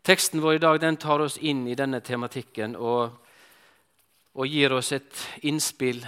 Teksten 0.01 0.41
vår 0.41 0.55
i 0.55 0.61
dag 0.63 0.79
den 0.79 0.97
tar 0.97 1.19
oss 1.21 1.37
inn 1.37 1.67
i 1.69 1.75
denne 1.77 1.99
tematikken 2.01 2.73
og, 2.75 3.11
og 4.33 4.47
gir 4.49 4.73
oss 4.73 4.91
et 4.97 5.25
innspill 5.45 6.01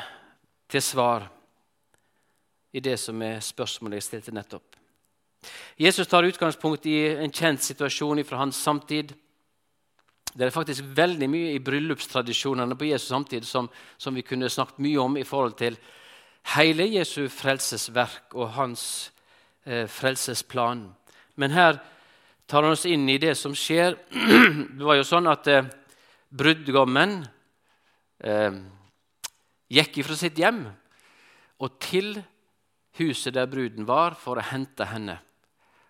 til 0.67 0.81
svar 0.81 1.27
i 2.73 2.81
det 2.81 2.95
som 2.97 3.21
er 3.21 3.43
spørsmålet 3.45 4.01
jeg 4.01 4.07
stilte 4.07 4.33
nettopp. 4.33 4.79
Jesus 5.77 6.09
tar 6.09 6.25
utgangspunkt 6.25 6.87
i 6.89 6.97
en 7.21 7.31
kjent 7.31 7.61
situasjon 7.61 8.23
fra 8.25 8.41
hans 8.41 8.57
samtid. 8.57 9.13
Det 10.33 10.47
er 10.47 10.55
faktisk 10.55 10.89
veldig 10.97 11.29
mye 11.29 11.53
i 11.53 11.61
bryllupstradisjonene 11.61 12.77
på 12.79 12.89
Jesus 12.89 13.11
samtid 13.13 13.45
som, 13.45 13.69
som 13.97 14.15
vi 14.17 14.25
kunne 14.25 14.49
snakket 14.49 14.81
mye 14.81 15.01
om 15.03 15.17
i 15.21 15.27
forhold 15.27 15.57
til 15.59 15.77
hele 16.55 16.87
Jesu 16.89 17.27
frelsesverk 17.29 18.33
og 18.33 18.55
hans 18.57 19.11
eh, 19.65 19.85
frelsesplan. 19.85 20.87
Men 21.37 21.53
her 21.53 21.77
tar 22.53 22.67
oss 22.69 22.85
inn 22.85 23.07
i 23.09 23.17
det 23.17 23.33
som 23.33 23.55
skjer. 23.57 23.95
Det 24.77 24.85
var 24.85 24.99
jo 24.99 25.05
sånn 25.07 25.25
at 25.31 25.47
eh, 25.49 25.65
brudgommen 26.29 27.15
eh, 28.21 28.57
gikk 29.73 29.97
ifra 30.03 30.17
sitt 30.19 30.37
hjem 30.37 30.61
og 31.63 31.79
til 31.81 32.11
huset 32.99 33.33
der 33.33 33.49
bruden 33.49 33.87
var, 33.89 34.13
for 34.19 34.37
å 34.37 34.45
hente 34.45 34.85
henne. 34.85 35.15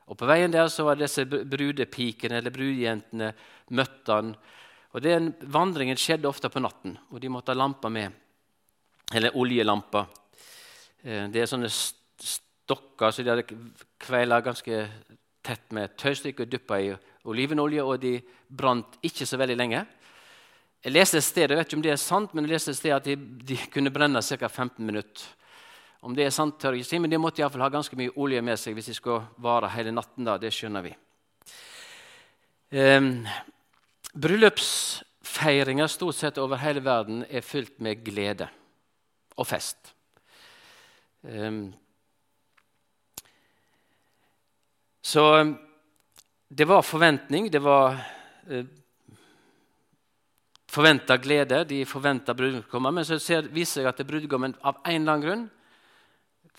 Og 0.07 0.15
På 0.19 0.27
veien 0.29 0.53
der 0.53 0.69
så 0.71 0.85
var 0.87 0.99
disse 0.99 1.25
brudepikene 1.27 2.39
eller 2.39 2.53
brudjentene 2.53 3.33
møtte 3.75 4.15
han. 4.15 4.29
Og 4.93 5.03
den 5.03 5.33
Vandringen 5.51 5.99
skjedde 5.99 6.29
ofte 6.29 6.51
på 6.53 6.63
natten, 6.63 6.95
og 7.11 7.19
de 7.19 7.31
måtte 7.33 7.51
ha 7.51 7.59
lamper 7.59 7.91
med. 7.91 8.15
Eller 9.11 9.35
oljelamper. 9.35 10.07
Eh, 11.03 11.27
det 11.27 11.43
er 11.43 11.51
sånne 11.51 11.71
stokker 11.73 13.11
så 13.11 13.25
de 13.25 13.33
hadde 13.33 13.59
kveila 13.99 14.39
ganske 14.45 14.85
tett 15.43 15.73
med 15.75 15.97
tøystykke 15.99 16.45
og 16.45 16.51
dyppa 16.51 16.79
i 16.79 16.93
olivenolje, 17.29 17.83
og 17.83 17.99
de 18.01 18.17
brant 18.47 18.97
ikke 19.03 19.27
så 19.27 19.39
veldig 19.39 19.57
lenge. 19.59 19.83
Jeg 20.83 20.91
leste 20.91 21.19
et 21.19 21.23
sted, 21.23 21.47
jeg 21.47 21.57
vet 21.57 21.69
ikke 21.69 21.79
om 21.79 21.85
det 21.85 21.93
er 21.93 22.01
sant, 22.01 22.33
men 22.33 22.43
jeg 22.43 22.55
leste 22.55 22.73
et 22.73 22.79
sted 22.79 22.95
at 22.95 23.05
de, 23.07 23.15
de 23.15 23.57
kunne 23.71 23.91
brenne 23.93 24.19
ca. 24.19 24.49
15 24.49 24.83
minutter. 24.83 25.23
Om 26.03 26.15
det 26.15 26.25
er 26.27 26.33
sant, 26.35 26.57
tør 26.59 26.75
jeg 26.75 26.83
ikke 26.83 26.89
si, 26.89 26.99
men 26.99 27.13
de 27.13 27.19
måtte 27.21 27.39
iallfall 27.39 27.63
ha 27.63 27.69
ganske 27.71 27.95
mye 27.95 28.11
olje 28.19 28.41
med 28.43 28.59
seg 28.59 28.75
hvis 28.75 28.89
de 28.91 28.95
skulle 28.97 29.23
vare 29.39 29.69
hele 29.71 29.93
natten. 29.95 30.27
da, 30.27 30.35
Det 30.37 30.51
skjønner 30.51 30.83
vi. 30.83 30.91
Um, 32.73 33.23
Bryllupsfeiringer 34.13 35.87
stort 35.87 36.17
sett 36.19 36.41
over 36.41 36.59
hele 36.59 36.83
verden 36.83 37.23
er 37.29 37.45
fylt 37.45 37.79
med 37.79 38.03
glede 38.03 38.49
og 39.39 39.47
fest. 39.47 39.93
Um, 41.23 41.71
så 45.03 45.23
det 46.47 46.65
var 46.65 46.81
forventning, 46.81 47.49
det 47.51 47.59
var 47.59 47.97
eh, 48.49 48.65
forventa 50.71 51.17
glede. 51.17 51.63
De 51.67 51.85
forventa 51.85 52.33
brudgommen, 52.33 52.93
men 52.93 53.05
så 53.05 53.19
ser, 53.19 53.49
viser 53.51 53.83
det 53.83 53.89
seg 53.89 53.89
at 53.91 54.07
brudgommen 54.07 54.55
av 54.61 54.79
en 54.85 55.01
eller 55.01 55.11
annen 55.11 55.25
grunn 55.27 55.49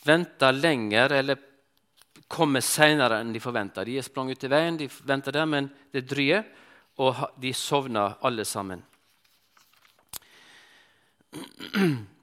venter 0.05 0.53
lenger 0.53 1.13
eller 1.17 1.41
kommer 2.29 2.61
senere 2.65 3.21
enn 3.23 3.33
de 3.33 3.41
forventa. 3.41 3.85
De 3.85 3.97
er 3.99 4.05
sprang 4.05 4.31
ut 4.31 4.45
i 4.45 4.51
veien, 4.51 4.77
de 4.77 4.89
venter 5.09 5.33
der, 5.33 5.47
men 5.49 5.71
det 5.93 6.05
drøyer, 6.11 6.45
og 7.01 7.17
de 7.41 7.53
sovner 7.57 8.19
alle 8.23 8.45
sammen. 8.45 8.83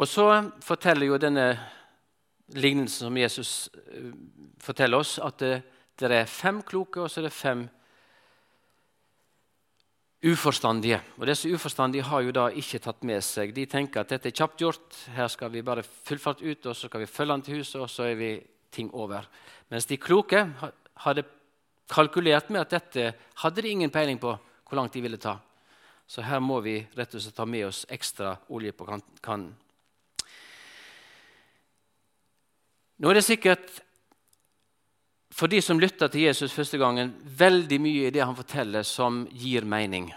Og 0.00 0.08
så 0.08 0.24
forteller 0.64 1.10
jo 1.10 1.18
denne 1.20 1.50
lignelsen 2.56 3.10
som 3.10 3.18
Jesus 3.20 3.68
eh, 3.92 4.08
forteller 4.62 5.02
oss, 5.02 5.18
at 5.20 5.36
det, 5.42 5.52
det 6.00 6.08
er 6.22 6.30
fem 6.30 6.62
kloke 6.64 7.02
og 7.02 7.12
så 7.12 7.20
er 7.20 7.28
det 7.28 7.36
fem 7.36 7.66
uforstandige. 10.24 11.00
Og 11.18 11.26
Disse 11.28 11.52
uforstandige 11.52 12.08
har 12.08 12.24
jo 12.24 12.32
da 12.32 12.46
ikke 12.48 12.80
tatt 12.80 13.04
med 13.08 13.24
seg 13.24 13.54
De 13.56 13.66
tenker 13.68 14.02
at 14.02 14.12
dette 14.12 14.28
er 14.28 14.36
kjapt 14.36 14.60
gjort, 14.60 14.96
her 15.16 15.28
skal 15.32 15.52
vi 15.52 15.64
bare 15.64 15.84
fullfart 15.84 16.42
ut, 16.42 16.66
og 16.66 16.76
så 16.76 16.88
skal 16.88 17.04
vi 17.04 17.12
følge 17.12 17.36
han 17.36 17.44
til 17.44 17.60
huset, 17.60 17.80
og 17.80 17.92
så 17.92 18.08
er 18.08 18.16
vi 18.16 18.32
ting 18.72 18.90
over. 18.96 19.28
Mens 19.68 19.88
de 19.88 20.00
kloke 20.00 20.46
hadde 21.04 21.28
kalkulert 21.90 22.50
med 22.50 22.64
at 22.64 22.76
dette 22.76 23.12
hadde 23.42 23.62
de 23.62 23.72
ingen 23.72 23.92
peiling 23.92 24.20
på 24.20 24.32
hvor 24.32 24.78
langt 24.78 24.94
de 24.94 25.02
ville 25.02 25.20
ta. 25.20 25.36
Så 26.06 26.22
her 26.22 26.40
må 26.40 26.60
vi 26.64 26.78
rett 26.96 27.14
og 27.14 27.22
slett 27.22 27.36
ta 27.36 27.46
med 27.46 27.68
oss 27.68 27.84
ekstra 27.90 28.36
olje 28.48 28.72
på 28.72 28.86
kannen. 29.22 29.52
Nå 33.00 33.08
er 33.08 33.16
det 33.16 33.24
sikkert 33.24 33.78
for 35.32 35.48
de 35.48 35.60
som 35.64 35.78
lytter 35.80 36.10
til 36.12 36.26
Jesus 36.26 36.52
første 36.52 36.76
gangen, 36.76 37.14
veldig 37.24 37.78
mye 37.80 38.08
i 38.08 38.12
det 38.12 38.20
han 38.20 38.36
forteller, 38.36 38.84
som 38.84 39.22
gir 39.32 39.64
mening. 39.64 40.10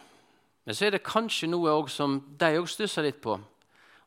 Men 0.65 0.75
så 0.75 0.87
er 0.87 0.97
det 0.97 1.05
kanskje 1.07 1.47
noe 1.47 1.77
som 1.91 2.17
de 2.39 2.49
òg 2.59 2.67
stusser 2.67 3.07
litt 3.07 3.21
på. 3.23 3.37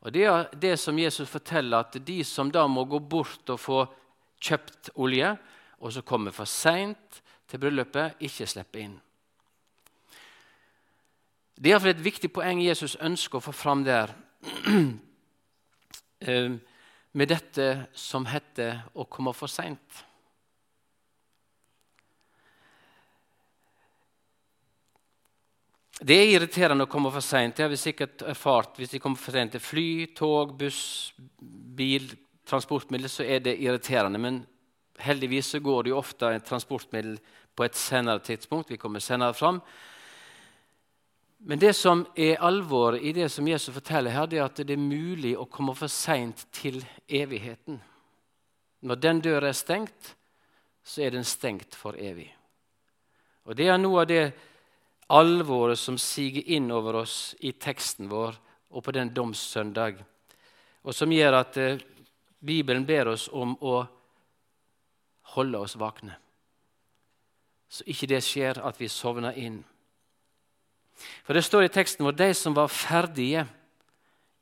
Og 0.04 0.12
Det 0.12 0.26
er 0.28 0.48
det 0.60 0.76
som 0.78 0.98
Jesus 0.98 1.28
forteller, 1.28 1.78
at 1.78 1.96
de 2.04 2.24
som 2.24 2.52
da 2.52 2.66
må 2.66 2.84
gå 2.84 2.98
bort 2.98 3.48
og 3.48 3.60
få 3.60 3.86
kjøpt 4.40 4.90
olje, 4.94 5.36
og 5.80 5.92
så 5.92 6.02
kommer 6.02 6.32
for 6.32 6.44
seint 6.44 7.22
til 7.48 7.60
bryllupet, 7.60 8.20
ikke 8.20 8.46
slipper 8.46 8.80
inn. 8.80 9.00
Det 11.56 11.72
er 11.72 11.88
et 11.88 12.04
viktig 12.04 12.32
poeng 12.32 12.60
Jesus 12.60 12.96
ønsker 13.00 13.38
å 13.38 13.46
få 13.48 13.52
fram 13.52 13.84
der. 13.84 14.12
Med 17.16 17.30
dette 17.32 17.86
som 17.96 18.26
heter 18.28 18.82
å 18.92 19.06
komme 19.08 19.32
for 19.32 19.48
seint. 19.48 20.02
Det 25.96 26.12
er 26.12 26.34
irriterende 26.34 26.84
å 26.84 26.90
komme 26.92 27.08
for 27.14 27.24
seint. 27.24 27.56
Det 27.56 27.64
har 27.64 27.72
vi 27.72 27.78
sikkert 27.80 28.20
erfart. 28.28 28.76
Hvis 28.76 28.92
vi 28.92 29.00
kommer 29.00 29.16
for 29.16 29.32
sent 29.32 29.56
til 29.56 29.64
fly, 29.64 29.88
tog, 30.12 30.52
buss, 30.60 31.14
bil, 31.40 32.10
transportmiddel, 32.44 33.08
så 33.08 33.24
er 33.24 33.40
det 33.46 33.56
irriterende. 33.64 34.20
Men 34.20 34.42
heldigvis 35.00 35.54
så 35.54 35.62
går 35.64 35.86
det 35.86 35.94
jo 35.94 36.02
ofte 36.02 36.34
et 36.36 36.44
transportmiddel 36.44 37.16
på 37.56 37.64
et 37.64 37.80
senere 37.80 38.20
tidspunkt. 38.28 38.74
Vi 38.74 38.80
kommer 38.82 39.00
senere 39.00 39.32
fram. 39.32 39.62
Men 41.38 41.58
det 41.58 41.74
som 41.76 42.06
er 42.16 42.40
alvoret 42.42 43.02
i 43.02 43.12
det 43.12 43.28
som 43.32 43.48
Jesus 43.48 43.74
forteller 43.74 44.10
her, 44.10 44.26
det 44.26 44.38
er 44.38 44.46
at 44.46 44.62
det 44.62 44.72
er 44.72 44.80
mulig 44.80 45.36
å 45.38 45.48
komme 45.50 45.74
for 45.76 45.92
seint 45.92 46.46
til 46.54 46.80
evigheten. 47.08 47.78
Når 48.80 49.00
den 49.02 49.20
døra 49.20 49.50
er 49.50 49.56
stengt, 49.58 50.14
så 50.86 51.02
er 51.02 51.14
den 51.14 51.24
stengt 51.24 51.74
for 51.74 51.98
evig. 51.98 52.30
Og 53.44 53.56
Det 53.56 53.68
er 53.68 53.78
noe 53.78 54.02
av 54.02 54.08
det 54.10 54.32
alvoret 55.08 55.78
som 55.78 55.98
siger 55.98 56.42
inn 56.50 56.70
over 56.70 57.02
oss 57.02 57.34
i 57.40 57.52
teksten 57.52 58.08
vår 58.10 58.34
og 58.70 58.82
på 58.82 58.94
den 58.94 59.12
domssøndag, 59.14 60.00
og 60.82 60.94
som 60.94 61.12
gjør 61.12 61.38
at 61.40 61.56
eh, 61.56 61.78
Bibelen 62.46 62.86
ber 62.86 63.12
oss 63.12 63.28
om 63.32 63.54
å 63.62 63.84
holde 65.34 65.58
oss 65.58 65.76
vakne. 65.78 66.16
Så 67.68 67.86
ikke 67.86 68.08
det 68.10 68.22
skjer 68.22 68.60
at 68.62 68.78
vi 68.80 68.88
sovner 68.90 69.38
inn. 69.38 69.62
For 71.26 71.36
det 71.36 71.44
står 71.44 71.66
i 71.66 71.72
teksten 71.72 72.06
hvor 72.06 72.16
de 72.16 72.30
som 72.34 72.54
var 72.56 72.72
ferdige, 72.72 73.46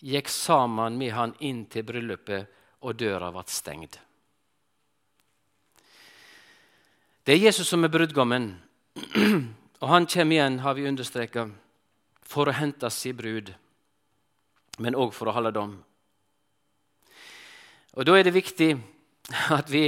gikk 0.04 0.28
sammen 0.28 0.98
med 1.00 1.14
han 1.16 1.32
inn 1.40 1.64
til 1.72 1.86
bryllupet, 1.86 2.50
og 2.84 2.98
døra 3.00 3.30
ble 3.32 3.44
stengt. 3.48 3.96
Det 7.24 7.32
er 7.32 7.46
Jesus 7.46 7.70
som 7.72 7.84
er 7.86 7.92
brudgommen, 7.92 8.50
og 9.80 9.88
han 9.88 10.06
kommer 10.06 10.36
igjen, 10.36 10.58
har 10.60 10.76
vi 10.76 10.88
understreka, 10.90 11.46
for 12.20 12.50
å 12.50 12.56
hente 12.56 12.90
sin 12.92 13.16
brud, 13.16 13.54
men 14.84 14.98
òg 14.98 15.14
for 15.16 15.30
å 15.30 15.36
holde 15.38 15.54
dom. 15.56 15.78
Og 17.94 18.04
Da 18.04 18.18
er 18.18 18.26
det 18.26 18.34
viktig 18.34 18.74
at 19.54 19.70
vi 19.72 19.86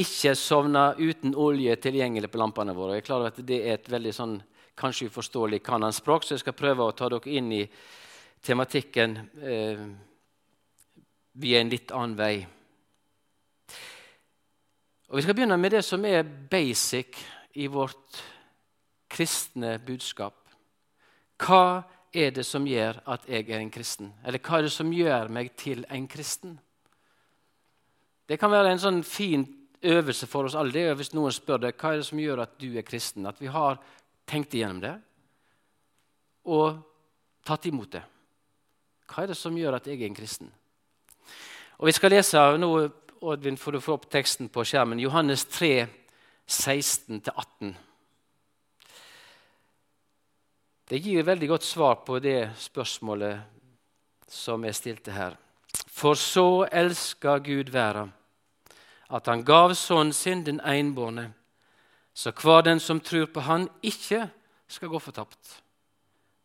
ikke 0.00 0.32
sovner 0.38 0.96
uten 0.96 1.34
olje 1.36 1.74
tilgjengelig 1.76 2.30
på 2.32 2.40
lampene 2.40 2.72
våre. 2.72 2.96
Jeg 2.96 3.02
er 3.02 3.06
klar 3.10 3.20
over 3.20 3.32
at 3.34 3.46
Det 3.46 3.58
er 3.60 3.74
et 3.76 3.90
veldig 3.92 4.14
sånn, 4.16 4.36
kanskje 4.78 5.08
uforståelig 5.10 5.62
kananspråk, 5.62 6.24
så 6.24 6.34
jeg 6.34 6.44
skal 6.44 6.56
prøve 6.56 6.86
å 6.86 6.96
ta 6.96 7.08
dere 7.12 7.30
inn 7.30 7.52
i 7.52 7.62
tematikken 8.42 9.16
eh, 9.42 9.84
via 11.32 11.60
en 11.60 11.72
litt 11.72 11.92
annen 11.94 12.18
vei. 12.18 12.34
Og 15.12 15.16
Vi 15.16 15.22
skal 15.22 15.36
begynne 15.36 15.60
med 15.60 15.74
det 15.76 15.82
som 15.84 16.04
er 16.08 16.24
basic 16.24 17.18
i 17.60 17.66
vårt 17.68 18.22
kristne 19.12 19.76
budskap. 19.84 20.38
Hva 21.42 21.82
er 22.12 22.30
det 22.32 22.44
som 22.48 22.66
gjør 22.66 23.02
at 23.12 23.26
jeg 23.28 23.48
er 23.50 23.60
en 23.60 23.72
kristen? 23.72 24.12
Eller 24.24 24.40
hva 24.40 24.58
er 24.58 24.68
det 24.68 24.72
som 24.72 24.92
gjør 24.92 25.28
meg 25.32 25.52
til 25.60 25.84
en 25.90 26.06
kristen? 26.08 26.56
Det 28.28 28.38
kan 28.40 28.52
være 28.52 28.72
en 28.72 28.80
sånn 28.80 29.02
fin 29.04 29.44
øvelse 29.82 30.28
for 30.30 30.48
oss 30.48 30.56
alle. 30.56 30.72
Det 30.72 30.86
er 30.88 30.96
hvis 30.96 31.12
noen 31.12 31.34
spør 31.34 31.66
deg 31.66 31.76
hva 31.76 31.92
er 31.92 32.00
det 32.00 32.08
som 32.08 32.20
gjør 32.22 32.44
at 32.46 32.54
du 32.60 32.70
er 32.78 32.86
kristen. 32.86 33.26
At 33.28 33.40
vi 33.42 33.50
har 33.52 33.80
tenkt 34.32 34.56
igjennom 34.56 34.80
det 34.80 34.94
og 36.48 36.80
tatt 37.44 37.68
imot 37.68 37.92
det. 37.92 38.02
Hva 39.12 39.22
er 39.22 39.32
det 39.32 39.38
som 39.38 39.56
gjør 39.56 39.76
at 39.76 39.86
jeg 39.86 40.00
er 40.00 40.08
en 40.08 40.16
kristen? 40.16 40.50
Og 41.78 41.86
Vi 41.86 41.92
skal 41.92 42.14
lese 42.14 42.40
nå, 42.58 42.70
Oddvin, 43.22 43.58
for 43.58 43.74
du 43.74 43.82
få 43.82 43.94
opp 43.94 44.08
teksten 44.10 44.48
på 44.50 44.64
skjermen. 44.66 44.98
Johannes 45.02 45.44
3, 45.50 45.86
16-18. 46.48 47.74
Det 50.88 50.98
gir 50.98 51.22
veldig 51.22 51.48
godt 51.52 51.66
svar 51.66 52.00
på 52.06 52.18
det 52.18 52.50
spørsmålet 52.58 53.38
som 54.28 54.64
jeg 54.66 54.74
stilte 54.74 55.14
her. 55.14 55.36
For 55.86 56.18
så 56.18 56.64
elska 56.66 57.38
Gud 57.38 57.70
verda, 57.70 58.08
at 59.12 59.28
han 59.28 59.44
gav 59.44 59.74
Sønnen 59.78 60.12
sin, 60.12 60.42
den 60.44 60.60
enbårne, 60.60 61.30
så 62.14 62.32
hver 62.32 62.62
den 62.62 62.80
som 62.80 63.00
tror 63.00 63.26
på 63.26 63.40
Han, 63.40 63.68
ikke 63.82 64.28
skal 64.68 64.88
gå 64.88 64.98
fortapt, 65.00 65.62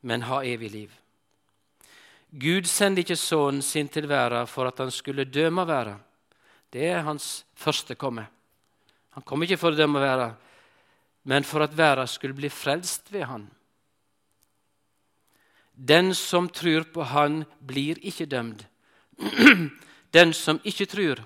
men 0.01 0.27
ha 0.27 0.41
evig 0.43 0.71
liv. 0.71 0.91
Gud 2.31 2.67
sendte 2.67 3.01
ikke 3.01 3.15
Sønnen 3.15 3.61
sin 3.63 3.87
til 3.87 4.07
verden 4.07 4.47
for 4.47 4.67
at 4.67 4.79
han 4.79 4.91
skulle 4.91 5.25
døme 5.25 5.63
verden. 5.67 5.99
Det 6.69 6.89
er 6.91 7.05
hans 7.07 7.45
første 7.55 7.95
komme. 7.95 8.27
Han 9.15 9.23
kom 9.23 9.43
ikke 9.43 9.57
for 9.57 9.71
å 9.71 9.79
dømme 9.79 10.01
verden, 10.03 10.35
men 11.23 11.47
for 11.47 11.63
at 11.63 11.77
verden 11.77 12.07
skulle 12.07 12.35
bli 12.35 12.51
frelst 12.51 13.11
ved 13.11 13.25
han. 13.25 13.47
Den 15.77 16.15
som 16.15 16.49
tror 16.49 16.87
på 16.89 17.03
Han, 17.03 17.43
blir 17.61 17.99
ikke 18.01 18.25
dømt. 18.25 18.65
Den 20.17 20.33
som 20.33 20.57
ikke 20.65 20.87
tror, 20.89 21.21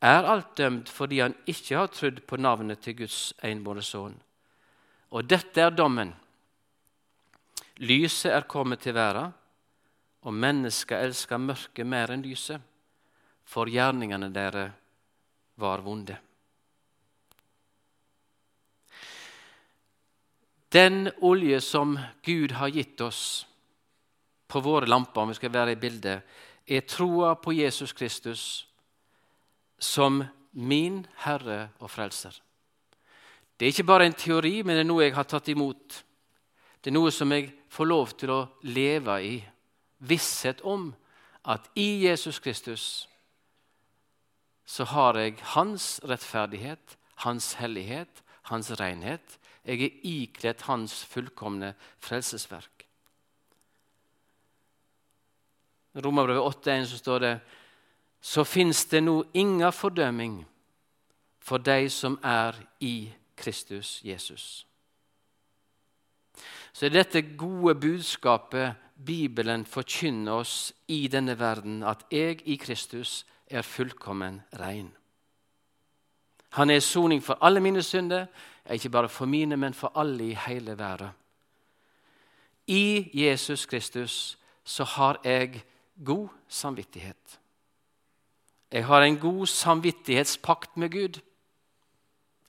er 0.00 0.28
alt 0.30 0.56
dømt 0.56 0.90
fordi 0.92 1.20
han 1.20 1.34
ikke 1.46 1.76
har 1.76 1.90
trodd 1.92 2.22
på 2.26 2.38
navnet 2.38 2.82
til 2.82 2.96
Guds 3.02 3.32
enbårne 3.44 3.82
sønn. 3.82 4.16
Og 5.10 5.26
dette 5.26 5.60
er 5.62 5.74
dommen. 5.74 6.12
Lyset 7.78 8.32
er 8.34 8.46
kommet 8.50 8.82
til 8.82 8.94
verden, 8.94 9.32
og 10.26 10.34
mennesker 10.34 10.98
elsker 11.06 11.38
mørket 11.38 11.86
mer 11.86 12.10
enn 12.12 12.24
lyset, 12.26 12.60
for 13.46 13.70
gjerningene 13.70 14.28
deres 14.34 14.74
var 15.58 15.82
vonde. 15.82 16.18
Den 20.68 21.08
olje 21.24 21.60
som 21.64 21.96
Gud 22.26 22.52
har 22.58 22.68
gitt 22.68 23.00
oss 23.00 23.46
på 24.48 24.60
våre 24.60 24.86
lamper, 24.86 25.22
om 25.22 25.30
vi 25.32 25.38
skal 25.38 25.54
være 25.54 25.72
i 25.72 25.80
bildet, 25.80 26.26
er 26.68 26.84
troa 26.84 27.32
på 27.40 27.54
Jesus 27.56 27.94
Kristus 27.96 28.67
som 29.78 30.22
min 30.52 31.06
Herre 31.24 31.68
og 31.78 31.90
Frelser. 31.90 32.34
Det 33.58 33.66
er 33.66 33.74
ikke 33.74 33.90
bare 33.90 34.06
en 34.06 34.14
teori, 34.14 34.62
men 34.62 34.76
det 34.76 34.84
er 34.84 34.88
noe 34.88 35.04
jeg 35.06 35.16
har 35.16 35.26
tatt 35.26 35.48
imot. 35.50 36.02
Det 36.78 36.90
er 36.90 36.94
noe 36.94 37.10
som 37.14 37.32
jeg 37.34 37.50
får 37.74 37.90
lov 37.90 38.14
til 38.18 38.32
å 38.34 38.40
leve 38.70 39.18
i. 39.26 39.36
Visshet 39.98 40.62
om 40.62 40.92
at 41.48 41.66
i 41.74 42.04
Jesus 42.06 42.38
Kristus 42.38 43.08
så 44.68 44.84
har 44.84 45.16
jeg 45.16 45.38
hans 45.56 45.96
rettferdighet, 46.04 46.98
hans 47.24 47.54
hellighet, 47.58 48.22
hans 48.50 48.70
renhet. 48.78 49.38
Jeg 49.64 49.82
er 49.82 50.02
ikledd 50.06 50.66
hans 50.68 51.00
fullkomne 51.08 51.72
frelsesverk. 52.04 52.84
Romerbrevet 55.98 56.60
8,1 56.60 56.84
så 56.92 57.00
står 57.00 57.24
det 57.24 57.32
så 58.20 58.44
fins 58.44 58.84
det 58.90 59.02
nå 59.02 59.22
inga 59.34 59.70
fordømming 59.70 60.40
for 61.38 61.58
de 61.58 61.88
som 61.90 62.18
er 62.22 62.56
i 62.80 63.10
Kristus 63.36 64.00
Jesus. 64.04 64.66
Så 66.72 66.86
er 66.86 66.94
dette 66.94 67.22
gode 67.22 67.74
budskapet 67.74 68.74
Bibelen 69.06 69.64
forkynner 69.66 70.32
oss 70.42 70.72
i 70.88 71.06
denne 71.08 71.38
verden, 71.38 71.82
at 71.82 72.04
jeg 72.10 72.42
i 72.46 72.56
Kristus 72.56 73.26
er 73.46 73.62
fullkommen 73.62 74.42
rein. 74.58 74.90
Han 76.50 76.70
er 76.70 76.80
soning 76.80 77.22
for 77.22 77.38
alle 77.40 77.60
mine 77.60 77.82
synder, 77.82 78.26
ikke 78.70 78.90
bare 78.90 79.08
for 79.08 79.26
mine, 79.26 79.56
men 79.56 79.74
for 79.74 79.92
alle 79.94 80.30
i 80.30 80.34
hele 80.46 80.78
verden. 80.78 81.08
I 82.66 83.10
Jesus 83.14 83.66
Kristus 83.66 84.38
så 84.64 84.84
har 84.84 85.20
jeg 85.24 85.64
god 86.04 86.28
samvittighet. 86.48 87.40
Jeg 88.72 88.84
har 88.84 89.02
en 89.02 89.18
god 89.18 89.46
samvittighetspakt 89.46 90.76
med 90.76 90.92
Gud 90.92 91.20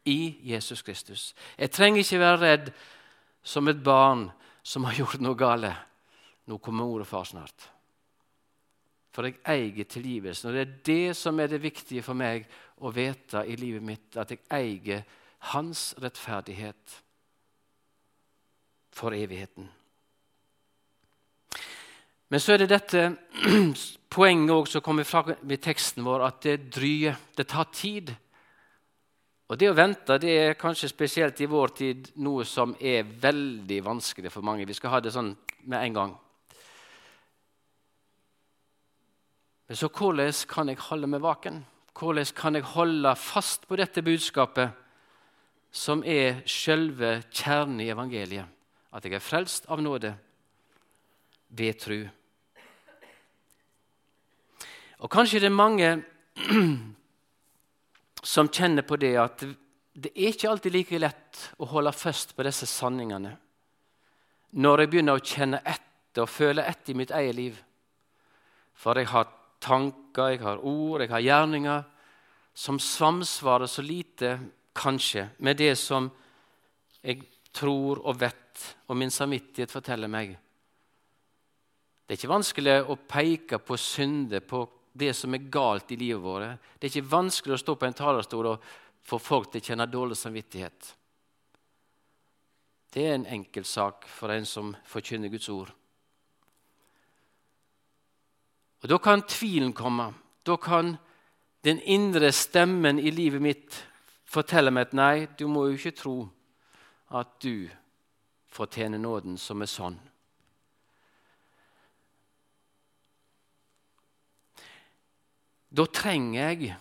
i 0.05 0.35
Jesus 0.43 0.81
Kristus. 0.81 1.33
Jeg 1.57 1.71
trenger 1.71 2.03
ikke 2.03 2.19
være 2.19 2.41
redd 2.41 2.71
som 3.43 3.67
et 3.67 3.83
barn 3.83 4.27
som 4.63 4.83
har 4.83 4.99
gjort 4.99 5.23
noe 5.23 5.37
galt. 5.39 5.71
Nå 6.49 6.57
kommer 6.57 6.85
mor 6.85 7.03
og 7.03 7.07
far 7.07 7.27
snart. 7.29 7.69
For 9.13 9.25
jeg 9.25 9.39
eier 9.47 9.87
tilgivelsen. 9.89 10.49
Og 10.49 10.55
det 10.55 10.61
er 10.61 10.75
det 10.85 11.17
som 11.17 11.39
er 11.39 11.49
det 11.51 11.63
viktige 11.63 12.03
for 12.05 12.17
meg 12.17 12.45
å 12.83 12.91
vite 12.93 13.45
i 13.47 13.57
livet 13.59 13.83
mitt, 13.85 14.17
at 14.17 14.31
jeg 14.33 14.43
eier 14.53 15.03
hans 15.53 15.93
rettferdighet 16.01 16.99
for 18.91 19.15
evigheten. 19.15 19.69
Men 22.29 22.41
så 22.41 22.53
er 22.53 22.61
det 22.61 22.69
dette 22.69 23.03
poenget 24.15 24.53
også 24.53 24.77
som 24.77 24.85
kommer 24.85 25.07
fra 25.07 25.23
i 25.33 25.57
teksten 25.57 26.05
vår, 26.05 26.25
at 26.27 26.41
det 26.45 26.57
dryer. 26.73 27.17
Det 27.35 27.47
tar 27.49 27.71
tid. 27.73 28.11
Og 29.49 29.57
det 29.57 29.71
å 29.71 29.77
vente 29.77 30.19
det 30.21 30.33
er 30.37 30.59
kanskje 30.59 30.91
spesielt 30.91 31.39
i 31.41 31.49
vår 31.49 31.73
tid 31.77 32.11
noe 32.21 32.45
som 32.45 32.75
er 32.77 33.07
veldig 33.21 33.79
vanskelig 33.85 34.29
for 34.33 34.45
mange. 34.45 34.67
Vi 34.69 34.77
skal 34.77 34.93
ha 34.93 34.99
det 35.01 35.13
sånn 35.15 35.33
med 35.65 35.81
en 35.81 35.97
gang. 35.97 36.13
Men 39.69 39.77
så 39.77 39.89
hvordan 39.89 40.33
kan 40.49 40.69
jeg 40.69 40.81
holde 40.85 41.09
meg 41.09 41.25
vaken? 41.25 41.63
Hvordan 41.97 42.29
kan 42.37 42.55
jeg 42.57 42.69
holde 42.75 43.15
fast 43.17 43.65
på 43.67 43.77
dette 43.77 44.05
budskapet, 44.05 44.69
som 45.69 46.01
er 46.05 46.43
selve 46.49 47.19
kjernen 47.29 47.81
i 47.81 47.89
evangeliet? 47.89 48.45
At 48.93 49.05
jeg 49.05 49.17
er 49.17 49.21
frelst 49.21 49.65
av 49.69 49.81
nåde 49.81 50.13
ved 51.57 51.81
tru. 51.81 51.99
Og 54.99 55.11
kanskje 55.11 55.39
det 55.39 55.47
er 55.49 55.55
mange 55.55 55.91
som 58.33 58.49
kjenner 58.51 58.83
på 58.87 58.99
det 58.99 59.15
at 59.19 59.45
det 59.99 60.11
er 60.13 60.33
ikke 60.33 60.49
alltid 60.51 60.75
like 60.75 60.99
lett 60.99 61.43
å 61.59 61.67
holde 61.71 61.93
fast 61.95 62.35
på 62.35 62.45
disse 62.47 62.67
sanningene 62.69 63.35
når 64.59 64.81
jeg 64.81 64.89
begynner 64.89 65.19
å 65.19 65.23
kjenne 65.23 65.59
etter 65.61 66.23
og 66.23 66.31
føle 66.31 66.65
etter 66.65 66.93
i 66.93 66.97
mitt 66.97 67.11
eget 67.13 67.35
liv. 67.37 67.57
For 68.73 68.97
jeg 68.97 69.11
har 69.11 69.27
tanker, 69.61 70.31
jeg 70.33 70.41
har 70.41 70.63
ord, 70.65 71.03
jeg 71.03 71.11
har 71.11 71.21
gjerninger 71.21 71.83
som 72.57 72.79
samsvarer 72.81 73.69
så 73.69 73.83
lite, 73.85 74.39
kanskje, 74.73 75.27
med 75.37 75.59
det 75.59 75.75
som 75.77 76.09
jeg 77.03 77.21
tror 77.55 78.01
og 78.07 78.17
vet, 78.19 78.63
og 78.87 78.97
min 78.97 79.11
samvittighet 79.11 79.71
forteller 79.71 80.11
meg. 80.11 80.33
Det 82.03 82.15
er 82.15 82.19
ikke 82.19 82.31
vanskelig 82.31 82.75
å 82.89 82.97
peke 83.05 83.59
på 83.61 83.77
synder, 83.77 84.41
på 84.41 84.63
det 84.93 85.13
som 85.13 85.33
er 85.33 85.49
galt 85.51 85.91
i 85.91 85.97
livet 85.99 86.21
vårt. 86.21 86.59
Det 86.77 86.87
er 86.87 86.93
ikke 86.93 87.11
vanskelig 87.11 87.55
å 87.55 87.61
stå 87.61 87.75
på 87.75 87.87
en 87.87 87.97
talerstol 87.97 88.53
og 88.53 88.69
få 89.05 89.19
folk 89.21 89.51
til 89.51 89.61
å 89.61 89.67
kjenne 89.69 89.89
dårlig 89.89 90.17
samvittighet. 90.19 90.93
Det 92.89 93.05
er 93.05 93.13
en 93.15 93.27
enkel 93.29 93.65
sak 93.65 94.07
for 94.09 94.33
en 94.33 94.47
som 94.49 94.73
forkynner 94.89 95.29
Guds 95.29 95.49
ord. 95.53 95.69
Og 98.81 98.89
Da 98.89 98.97
kan 98.97 99.21
tvilen 99.21 99.73
komme. 99.73 100.13
Da 100.45 100.55
kan 100.57 100.97
den 101.63 101.79
indre 101.79 102.31
stemmen 102.31 102.99
i 102.99 103.11
livet 103.11 103.41
mitt 103.41 103.83
fortelle 104.25 104.71
meg 104.71 104.87
at 104.87 104.93
nei, 104.93 105.27
du 105.37 105.47
må 105.47 105.67
jo 105.67 105.77
ikke 105.77 105.97
tro 105.97 106.29
at 107.09 107.39
du 107.43 107.69
fortjener 108.49 108.97
nåden 108.97 109.37
som 109.37 109.61
er 109.61 109.69
sånn. 109.69 109.99
Da 115.69 115.85
trenger 115.85 116.49
jeg 116.49 116.75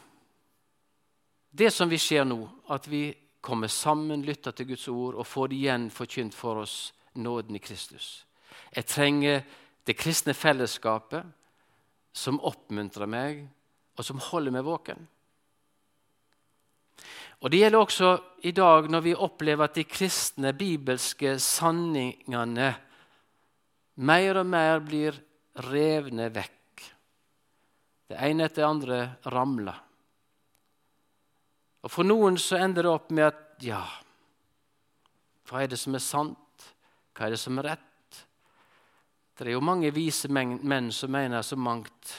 det 1.50 1.70
som 1.74 1.90
vi 1.90 1.98
ser 2.00 2.24
nå, 2.28 2.38
at 2.68 2.86
vi 2.88 3.10
kommer 3.40 3.70
sammen, 3.72 4.24
lytter 4.24 4.52
til 4.52 4.70
Guds 4.72 4.88
ord 4.88 5.16
og 5.18 5.26
får 5.26 5.50
det 5.50 5.58
igjen 5.58 5.90
forkynt 5.92 6.36
for 6.36 6.62
oss 6.62 6.76
nåden 7.18 7.56
i 7.56 7.62
Kristus. 7.62 8.24
Jeg 8.74 8.86
trenger 8.86 9.44
det 9.88 9.96
kristne 9.96 10.34
fellesskapet 10.36 11.24
som 12.12 12.40
oppmuntrer 12.44 13.08
meg, 13.08 13.46
og 13.98 14.06
som 14.06 14.20
holder 14.22 14.54
meg 14.54 14.66
våken. 14.66 15.06
Og 17.38 17.50
Det 17.50 17.60
gjelder 17.60 17.78
også 17.78 18.10
i 18.42 18.52
dag 18.52 18.90
når 18.90 19.00
vi 19.00 19.14
opplever 19.14 19.64
at 19.64 19.74
de 19.78 19.84
kristne 19.86 20.52
bibelske 20.52 21.36
sanningene 21.38 22.72
mer 23.94 24.40
og 24.40 24.46
mer 24.46 24.80
blir 24.82 25.18
revne 25.70 26.28
vekk. 26.34 26.57
Det 28.08 28.16
ene 28.24 28.46
etter 28.48 28.62
det 28.62 28.68
andre 28.68 28.98
ramler. 29.28 29.84
Og 31.84 31.92
For 31.92 32.06
noen 32.08 32.38
så 32.40 32.58
ender 32.58 32.84
det 32.84 32.92
opp 32.92 33.12
med 33.14 33.28
at 33.28 33.64
ja, 33.64 33.82
hva 35.48 35.62
er 35.62 35.70
det 35.70 35.78
som 35.80 35.94
er 35.96 36.04
sant? 36.04 36.66
Hva 37.16 37.26
er 37.26 37.34
det 37.34 37.40
som 37.40 37.58
er 37.60 37.72
rett? 37.72 37.84
Det 39.38 39.46
er 39.46 39.54
jo 39.54 39.62
mange 39.62 39.92
vise 39.94 40.28
menn 40.30 40.90
som 40.92 41.12
mener 41.14 41.44
så 41.46 41.56
mangt, 41.56 42.14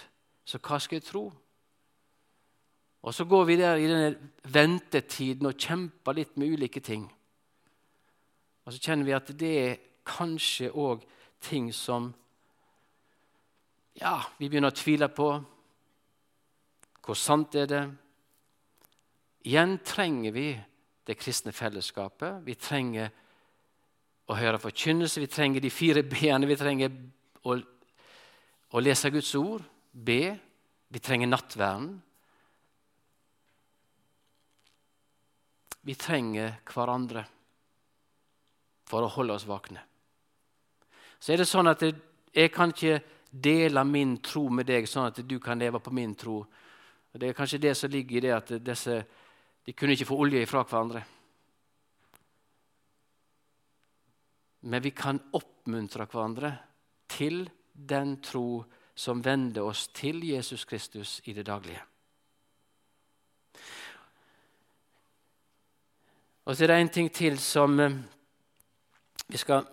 så 0.47 0.59
hva 0.63 0.79
skal 0.79 0.99
jeg 0.99 1.07
tro? 1.09 1.25
Og 3.03 3.15
så 3.15 3.25
går 3.27 3.45
vi 3.47 3.57
der 3.59 3.79
i 3.79 3.87
denne 3.87 4.31
ventetiden 4.43 5.47
og 5.47 5.59
kjemper 5.59 6.15
litt 6.15 6.37
med 6.39 6.55
ulike 6.55 6.81
ting. 6.83 7.05
Og 8.65 8.73
så 8.73 8.79
kjenner 8.79 9.07
vi 9.07 9.15
at 9.15 9.31
det 9.39 9.53
er 9.59 9.77
kanskje 10.07 10.71
òg 10.71 11.05
ting 11.43 11.69
som 11.75 12.09
ja, 13.99 14.19
vi 14.39 14.47
begynner 14.47 14.71
å 14.71 14.79
tvile 14.79 15.09
på. 15.11 15.29
Hvor 17.09 17.17
sant 17.17 17.55
er 17.57 17.65
det? 17.65 17.85
Igjen 19.49 19.79
trenger 19.81 20.33
vi 20.35 20.49
det 21.09 21.15
kristne 21.17 21.49
fellesskapet. 21.49 22.43
Vi 22.45 22.53
trenger 22.53 23.09
å 24.29 24.37
høre 24.37 24.59
forkynnelse. 24.61 25.23
Vi 25.23 25.29
trenger 25.33 25.63
de 25.65 25.71
fire 25.73 26.03
b-ene. 26.05 26.45
Vi 26.45 26.57
trenger 26.59 26.93
å, 27.49 27.55
å, 27.57 28.83
lese 28.85 29.09
Guds 29.09 29.33
ord, 29.41 29.65
be. 29.89 30.35
Vi 30.93 31.01
trenger 31.01 31.33
nattverden. 31.33 31.89
Vi 35.89 35.97
trenger 35.97 36.61
hverandre 36.69 37.25
for 38.85 39.01
å 39.01 39.13
holde 39.17 39.41
oss 39.41 39.49
våkne. 39.49 39.81
Så 41.17 41.33
er 41.33 41.41
det 41.41 41.49
sånn 41.49 41.73
at 41.73 41.89
jeg 41.89 42.53
kan 42.53 42.69
ikke 42.69 43.01
dele 43.33 43.81
min 43.97 44.19
tro 44.21 44.45
med 44.53 44.69
deg, 44.69 44.85
sånn 44.85 45.09
at 45.09 45.25
du 45.25 45.39
kan 45.41 45.57
leve 45.57 45.81
på 45.81 45.97
min 45.97 46.13
tro. 46.13 46.43
Det 47.19 47.29
er 47.29 47.35
kanskje 47.35 47.59
det 47.59 47.75
som 47.75 47.91
ligger 47.91 48.17
i 48.17 48.19
det 48.23 48.31
at 48.31 48.51
disse, 48.63 48.93
de 49.65 49.73
kunne 49.73 49.91
ikke 49.91 50.07
få 50.07 50.17
olje 50.23 50.45
fra 50.47 50.63
hverandre. 50.63 51.01
Men 54.61 54.83
vi 54.83 54.91
kan 54.95 55.19
oppmuntre 55.35 56.05
hverandre 56.05 56.51
til 57.11 57.49
den 57.73 58.21
tro 58.23 58.63
som 58.95 59.23
vender 59.25 59.67
oss 59.67 59.87
til 59.87 60.23
Jesus 60.23 60.65
Kristus 60.65 61.21
i 61.25 61.33
det 61.33 61.45
daglige. 61.47 61.81
Og 66.45 66.55
så 66.55 66.63
er 66.63 66.67
det 66.67 66.79
en 66.81 66.89
ting 66.89 67.11
til 67.13 67.39
som 67.39 67.79
eh, 67.79 67.97
vi 69.27 69.37
skal 69.37 69.67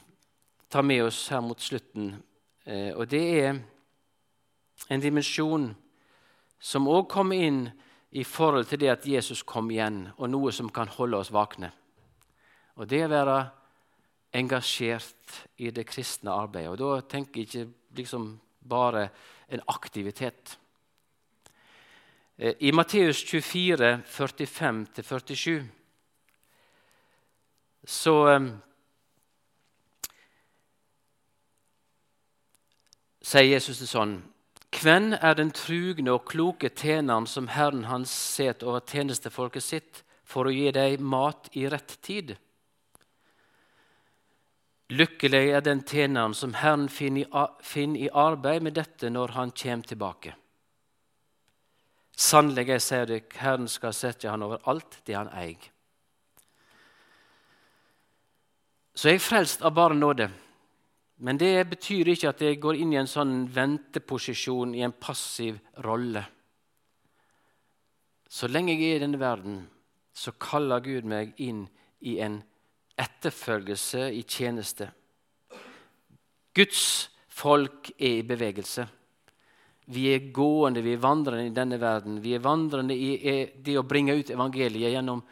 ta 0.72 0.82
med 0.82 1.02
oss 1.02 1.28
her 1.28 1.40
mot 1.40 1.60
slutten. 1.60 2.12
Eh, 2.66 2.92
og 2.94 3.10
det 3.10 3.22
er 3.40 3.60
en 4.90 5.00
dimensjon 5.00 5.70
som 6.60 6.88
òg 6.88 7.08
kommer 7.08 7.40
inn 7.40 7.64
i 8.10 8.24
forhold 8.24 8.68
til 8.68 8.82
det 8.82 8.90
at 8.92 9.06
Jesus 9.08 9.42
kom 9.46 9.70
igjen, 9.70 10.08
og 10.18 10.30
noe 10.30 10.52
som 10.52 10.68
kan 10.68 10.90
holde 10.92 11.20
oss 11.22 11.32
vakne. 11.32 11.70
Og 12.76 12.88
det 12.90 13.04
å 13.06 13.12
være 13.12 13.38
engasjert 14.36 15.36
i 15.58 15.70
det 15.74 15.86
kristne 15.88 16.32
arbeidet. 16.34 16.70
Og 16.72 16.78
da 16.78 17.00
tenker 17.08 17.40
jeg 17.40 17.48
ikke 17.48 17.96
liksom 17.98 18.32
bare 18.60 19.08
en 19.50 19.62
aktivitet. 19.72 20.58
Eh, 22.36 22.54
I 22.60 22.72
Matteus 22.72 23.24
24, 23.24 24.02
45-47 24.06 25.64
så 27.84 28.12
um, 28.36 28.50
sier 33.24 33.48
Jesus 33.48 33.80
det 33.80 33.88
sånn 33.88 34.18
Hvem 34.80 35.12
er 35.12 35.34
den 35.36 35.50
trugne 35.52 36.14
og 36.14 36.24
kloke 36.30 36.70
tjeneren 36.72 37.26
som 37.28 37.50
Herren 37.52 37.84
hans 37.90 38.12
set 38.12 38.62
over 38.64 38.80
tjenestefolket 38.80 39.64
sitt 39.64 40.04
for 40.24 40.48
å 40.48 40.54
gi 40.54 40.70
deg 40.72 41.02
mat 41.04 41.50
i 41.52 41.66
rett 41.68 41.98
tid? 42.00 42.32
Lykkelig 44.90 45.42
er 45.52 45.62
den 45.62 45.82
tjeneren 45.86 46.32
som 46.34 46.54
Herren 46.56 46.88
finner 46.88 47.98
i 48.00 48.08
arbeid 48.08 48.64
med 48.64 48.78
dette 48.78 49.10
når 49.12 49.36
han 49.36 49.52
kommer 49.52 49.86
tilbake. 49.86 50.32
Sannelig, 52.16 52.66
jeg 52.68 52.84
sier 52.84 53.06
dere, 53.08 53.36
Herren 53.40 53.68
skal 53.68 53.94
sette 53.96 54.28
han 54.28 54.42
over 54.44 54.64
alt 54.68 54.98
det 55.04 55.14
han 55.16 55.30
eier. 55.32 55.70
Så 58.96 59.12
jeg 59.12 59.20
er 59.20 59.24
frelst 59.24 59.62
av 59.64 59.76
bare 59.76 59.96
nåde. 59.96 60.26
Men 61.20 61.36
det 61.36 61.68
betyr 61.68 62.08
ikke 62.14 62.30
at 62.32 62.42
jeg 62.44 62.60
går 62.62 62.78
inn 62.80 62.94
i 62.94 63.00
en 63.00 63.10
sånn 63.10 63.42
venteposisjon, 63.52 64.72
i 64.74 64.84
en 64.86 64.94
passiv 64.96 65.58
rolle. 65.84 66.22
Så 68.30 68.48
lenge 68.48 68.72
jeg 68.72 68.94
er 68.94 69.00
i 69.00 69.02
denne 69.02 69.20
verden, 69.20 69.58
så 70.14 70.32
kaller 70.40 70.80
Gud 70.84 71.08
meg 71.08 71.34
inn 71.42 71.66
i 72.06 72.16
en 72.24 72.38
etterfølgelse 73.00 74.06
i 74.16 74.22
tjeneste. 74.28 74.88
Guds 76.56 76.84
folk 77.28 77.92
er 77.98 78.20
i 78.20 78.26
bevegelse. 78.26 78.86
Vi 79.90 80.06
er 80.14 80.30
gående, 80.32 80.82
vi 80.84 80.94
er 80.94 81.02
vandrende 81.02 81.50
i 81.50 81.54
denne 81.54 81.80
verden. 81.82 82.20
Vi 82.22 82.34
er 82.36 82.44
vandrende 82.44 82.94
i 82.94 83.50
det 83.60 83.76
å 83.78 83.86
bringe 83.86 84.14
ut 84.14 84.30
evangeliet 84.30 84.94
gjennom 84.94 85.22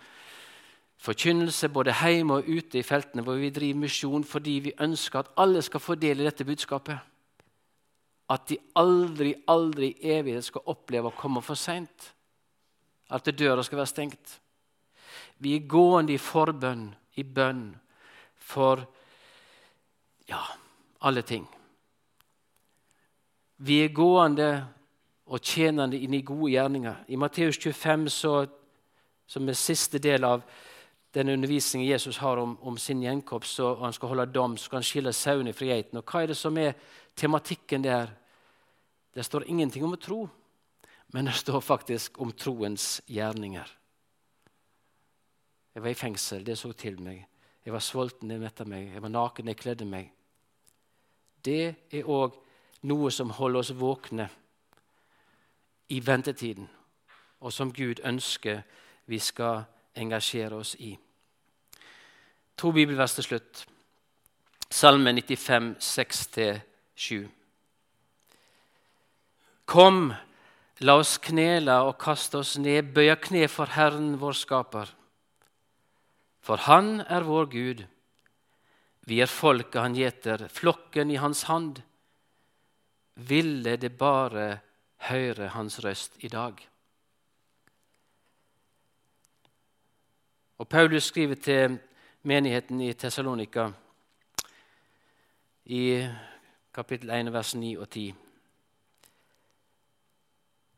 forkynnelse 0.99 1.69
både 1.71 1.95
hjemme 1.95 2.41
og 2.41 2.49
ute 2.49 2.81
i 2.81 2.87
feltene, 2.87 3.23
hvor 3.23 3.39
vi 3.39 3.51
driver 3.55 3.85
misjon 3.85 4.25
fordi 4.25 4.59
vi 4.69 4.75
ønsker 4.81 5.21
at 5.21 5.33
alle 5.39 5.63
skal 5.63 5.81
få 5.81 5.95
del 5.95 6.21
i 6.21 6.27
dette 6.27 6.45
budskapet. 6.45 6.99
At 8.29 8.49
de 8.51 8.59
aldri, 8.77 9.35
aldri 9.49 9.93
i 9.95 10.13
evighet 10.19 10.45
skal 10.45 10.67
oppleve 10.69 11.09
å 11.09 11.17
komme 11.17 11.43
for 11.43 11.57
seint. 11.57 12.13
At 13.09 13.31
døra 13.33 13.63
skal 13.65 13.81
være 13.81 13.93
stengt. 13.95 14.39
Vi 15.39 15.55
er 15.57 15.69
gående 15.71 16.13
i 16.13 16.21
forbønn 16.21 16.91
i 17.17 17.25
bønn 17.25 17.71
for 18.37 18.83
ja, 20.29 20.43
alle 21.01 21.23
ting. 21.23 21.47
Vi 23.59 23.81
er 23.83 23.95
gående 23.95 24.51
og 25.29 25.41
tjenende 25.43 25.99
inn 25.99 26.15
i 26.15 26.23
gode 26.23 26.53
gjerninger. 26.53 27.05
I 27.09 27.17
Matteus 27.17 27.59
25, 27.59 28.09
så, 28.13 28.35
som 29.27 29.49
er 29.49 29.59
siste 29.59 29.99
del 30.03 30.25
av 30.25 30.45
den 31.15 31.29
undervisningen 31.29 31.89
Jesus 31.89 32.17
har 32.17 32.37
om, 32.37 32.59
om 32.61 32.79
sin 32.79 33.03
gjenkomst, 33.03 33.61
og 33.61 33.85
han 33.85 33.93
skal 33.93 34.09
holde 34.09 34.27
dom, 34.33 34.57
så 34.57 34.65
skal 34.65 34.77
han 34.77 34.89
skille 34.89 35.13
sauene 35.13 35.55
fra 35.57 35.71
geitene. 35.71 36.03
Hva 36.05 36.23
er 36.23 36.33
det 36.33 36.37
som 36.37 36.59
er 36.59 36.77
tematikken 37.17 37.85
der? 37.85 38.13
Det 39.15 39.25
står 39.25 39.49
ingenting 39.49 39.85
om 39.85 39.97
å 39.97 40.01
tro, 40.01 40.21
men 41.13 41.31
det 41.31 41.35
står 41.41 41.61
faktisk 41.65 42.21
om 42.21 42.33
troens 42.37 43.01
gjerninger. 43.09 43.73
Jeg 45.75 45.83
var 45.83 45.91
i 45.91 45.95
fengsel, 45.95 46.45
det 46.45 46.59
så 46.59 46.73
til 46.73 47.01
meg. 47.01 47.25
Jeg 47.65 47.73
var 47.73 47.83
sulten, 47.85 48.29
det 48.29 48.41
metta 48.41 48.65
meg. 48.69 48.93
Jeg 48.93 49.03
var 49.03 49.13
naken, 49.13 49.47
det 49.47 49.57
kledde 49.57 49.89
meg. 49.89 50.13
Det 51.45 51.75
er 51.95 52.09
òg 52.09 52.37
noe 52.89 53.11
som 53.15 53.31
holder 53.31 53.63
oss 53.63 53.73
våkne 53.75 54.29
i 55.89 56.01
ventetiden, 56.05 56.69
og 57.41 57.53
som 57.53 57.73
Gud 57.73 58.03
ønsker 58.05 58.63
vi 59.07 59.19
skal 59.23 59.65
engasjere 59.99 60.59
oss 60.59 60.75
i. 60.81 60.93
To 62.59 62.73
bibelvers 62.75 63.15
til 63.19 63.27
slutt. 63.27 63.65
Salme 64.71 65.13
95, 65.15 65.77
6-7. 65.81 67.29
Kom, 69.69 70.13
la 70.81 70.97
oss 70.99 71.17
knele 71.23 71.77
og 71.85 71.99
kaste 72.01 72.41
oss 72.41 72.57
ned, 72.61 72.93
bøye 72.95 73.17
kne 73.21 73.47
for 73.53 73.71
Herren 73.75 74.15
vår 74.21 74.37
Skaper. 74.39 74.91
For 76.41 76.65
Han 76.69 77.01
er 77.05 77.27
vår 77.29 77.51
Gud. 77.53 77.85
Vi 79.09 79.21
er 79.25 79.31
folket 79.31 79.81
han 79.81 79.97
gjeter, 79.97 80.49
flokken 80.53 81.11
i 81.11 81.21
hans 81.21 81.47
hand. 81.49 81.81
Ville 83.17 83.77
det 83.81 83.95
bare 83.99 84.61
høre 85.09 85.49
hans 85.55 85.79
røst 85.85 86.19
i 86.25 86.29
dag? 86.29 86.61
Og 90.59 90.69
Paulus 90.69 91.05
skriver 91.05 91.35
til 91.35 91.79
menigheten 92.23 92.81
i 92.81 92.93
Tessalonika 92.93 93.69
i 95.65 96.09
kapittel 96.75 97.11
1, 97.11 97.33
vers 97.33 97.55
9 97.55 97.77
og 97.79 97.91
10. 97.91 98.15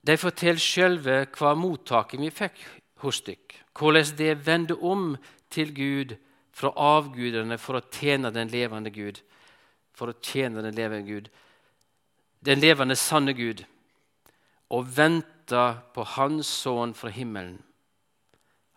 De 0.06 0.16
forteller 0.16 0.60
sjølve 0.60 1.16
hva 1.32 1.54
mottaket 1.56 2.20
vi 2.20 2.28
fikk 2.32 2.60
hos 3.04 3.22
dykk, 3.24 3.56
hvordan 3.78 4.12
det 4.18 4.34
vendte 4.46 4.76
om 4.76 5.14
til 5.50 5.72
Gud 5.74 6.12
fra 6.52 6.74
avgudene 6.76 7.56
for 7.58 7.80
å 7.80 7.84
tjene 7.88 8.32
den 8.36 8.52
levende 8.52 8.92
Gud. 8.92 9.22
For 9.96 10.12
å 10.12 10.18
tjene 10.20 10.62
den 10.64 10.76
levende 10.76 11.08
Gud, 11.08 11.26
den 12.44 12.60
levende, 12.60 12.96
sanne 12.96 13.34
Gud, 13.36 13.64
og 14.70 14.86
vente 14.96 15.64
på 15.92 16.04
Hans 16.16 16.48
sønn 16.62 16.94
fra 16.96 17.10
himmelen 17.12 17.58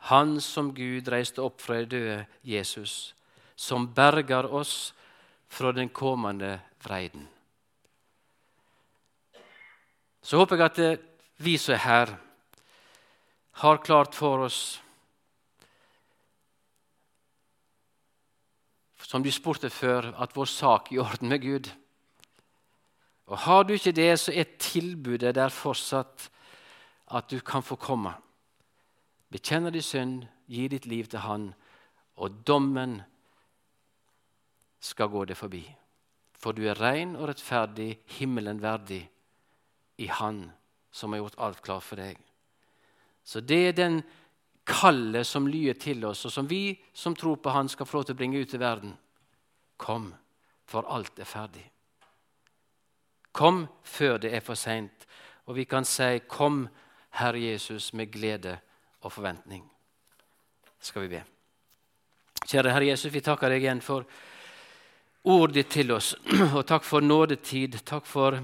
han 0.09 0.41
som 0.41 0.73
Gud 0.75 1.07
reiste 1.07 1.41
opp 1.43 1.61
fra 1.63 1.79
de 1.79 1.87
døde, 1.95 2.17
Jesus, 2.43 3.13
som 3.55 3.87
berger 3.95 4.49
oss 4.51 4.93
fra 5.47 5.71
den 5.71 5.89
kommende 5.89 6.57
vreiden. 6.83 7.27
Så 10.23 10.39
håper 10.39 10.59
jeg 10.59 10.65
at 10.65 10.79
eh, 10.83 11.01
vi 11.43 11.57
som 11.59 11.75
er 11.75 11.83
her, 11.83 12.15
har 13.63 13.83
klart 13.85 14.15
for 14.15 14.47
oss 14.47 14.79
Som 19.03 19.21
du 19.21 19.29
spurte 19.29 19.69
før, 19.69 20.07
at 20.17 20.31
vår 20.33 20.47
sak 20.49 20.87
er 20.89 20.95
i 20.95 20.99
orden 21.03 21.29
med 21.29 21.41
Gud. 21.43 21.67
Og 23.27 23.37
Har 23.37 23.63
du 23.63 23.73
ikke 23.75 23.91
det, 23.91 24.19
så 24.19 24.31
er 24.33 24.55
tilbudet 24.57 25.35
der 25.35 25.53
fortsatt 25.53 26.31
at 27.13 27.29
du 27.29 27.39
kan 27.45 27.61
få 27.61 27.75
komme. 27.75 28.15
Bekjenner 29.34 29.74
din 29.74 29.82
synd, 29.82 30.26
gi 30.46 30.67
ditt 30.69 30.86
liv 30.86 31.08
til 31.10 31.24
Han, 31.26 31.48
og 32.22 32.43
dommen 32.46 33.00
skal 34.84 35.10
gå 35.10 35.24
deg 35.26 35.38
forbi. 35.39 35.63
For 36.38 36.54
du 36.54 36.67
er 36.67 36.78
ren 36.78 37.15
og 37.17 37.32
rettferdig, 37.32 38.04
himmelen 38.19 38.62
verdig, 38.62 39.02
i 39.98 40.06
Han 40.10 40.46
som 40.93 41.13
har 41.13 41.24
gjort 41.24 41.39
alt 41.41 41.62
klart 41.65 41.86
for 41.86 42.02
deg. 42.02 42.19
Så 43.24 43.41
det 43.41 43.60
er 43.67 43.78
den 43.78 44.02
kallet 44.69 45.26
som 45.28 45.48
lyder 45.50 45.80
til 45.82 46.06
oss, 46.06 46.26
og 46.28 46.34
som 46.34 46.50
vi 46.50 46.76
som 46.93 47.15
tror 47.15 47.39
på 47.41 47.50
Han, 47.50 47.69
skal 47.69 47.89
få 47.89 47.98
lov 47.98 48.06
til 48.06 48.17
å 48.17 48.19
bringe 48.22 48.41
ut 48.41 48.54
i 48.54 48.60
verden. 48.62 48.93
Kom, 49.78 50.12
for 50.65 50.86
alt 50.86 51.17
er 51.19 51.30
ferdig. 51.30 51.65
Kom 53.34 53.65
før 53.82 54.19
det 54.22 54.36
er 54.36 54.46
for 54.46 54.60
seint. 54.60 55.08
Og 55.46 55.56
vi 55.56 55.63
kan 55.65 55.86
si, 55.86 56.19
'Kom, 56.19 56.69
Herre 57.10 57.39
Jesus, 57.39 57.93
med 57.93 58.12
glede' 58.12 58.60
og 59.03 59.11
forventning. 59.11 59.63
Skal 60.79 61.05
vi 61.05 61.15
be. 61.15 61.23
Kjære 62.43 62.73
Herre 62.73 62.87
Jesus, 62.91 63.13
vi 63.13 63.21
takker 63.23 63.51
deg 63.51 63.63
igjen 63.63 63.81
for 63.83 64.07
ordet 65.23 65.55
ditt 65.61 65.71
til 65.77 65.93
oss. 65.95 66.13
Og 66.57 66.65
takk 66.67 66.83
for 66.83 67.03
nådetid. 67.03 67.79
Takk 67.87 68.07
for 68.07 68.39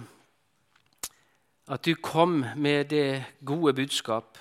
at 1.70 1.86
du 1.86 1.96
kom 2.02 2.46
med 2.56 2.90
det 2.94 3.24
gode 3.46 3.74
budskap. 3.74 4.38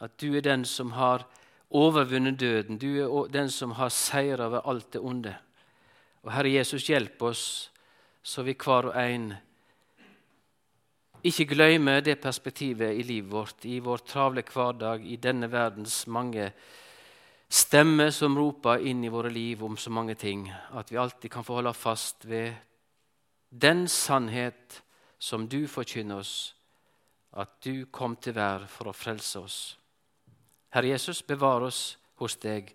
At 0.00 0.18
du 0.20 0.36
er 0.36 0.44
den 0.44 0.64
som 0.68 0.92
har 0.98 1.24
overvunnet 1.70 2.40
døden. 2.40 2.78
Du 2.78 2.90
er 3.00 3.32
den 3.32 3.50
som 3.50 3.72
har 3.78 3.88
seier 3.88 4.40
over 4.44 4.68
alt 4.68 4.92
det 4.92 5.00
onde. 5.00 5.34
Og 6.22 6.32
Herre 6.32 6.52
Jesus, 6.52 6.86
hjelp 6.86 7.22
oss 7.22 7.70
så 8.22 8.44
vi 8.46 8.54
hver 8.54 8.92
og 8.92 8.98
en 9.00 9.32
ikke 11.22 11.46
glemme 11.52 12.00
det 12.02 12.16
perspektivet 12.22 12.96
i 12.98 13.02
livet 13.06 13.30
vårt, 13.30 13.64
i 13.64 13.78
vår 13.80 14.02
travle 14.06 14.42
hverdag, 14.42 15.04
i 15.06 15.16
denne 15.22 15.46
verdens 15.50 16.02
mange 16.10 16.48
stemmer 17.52 18.10
som 18.10 18.34
roper 18.38 18.82
inn 18.88 19.04
i 19.04 19.12
våre 19.12 19.30
liv 19.30 19.62
om 19.62 19.76
så 19.76 19.90
mange 19.92 20.16
ting, 20.18 20.48
at 20.50 20.90
vi 20.90 20.98
alltid 20.98 21.30
kan 21.30 21.44
få 21.44 21.60
holde 21.60 21.74
fast 21.76 22.24
ved 22.26 22.54
den 23.50 23.84
sannhet 23.88 24.82
som 25.18 25.46
du 25.48 25.68
forkynner 25.68 26.18
oss, 26.24 26.54
at 27.38 27.60
du 27.62 27.86
kom 27.92 28.16
til 28.16 28.34
vær 28.36 28.66
for 28.68 28.90
å 28.90 28.96
frelse 28.96 29.40
oss. 29.40 29.58
Herre 30.72 30.90
Jesus, 30.94 31.22
bevar 31.22 31.62
oss 31.62 31.98
hos 32.18 32.36
deg, 32.40 32.72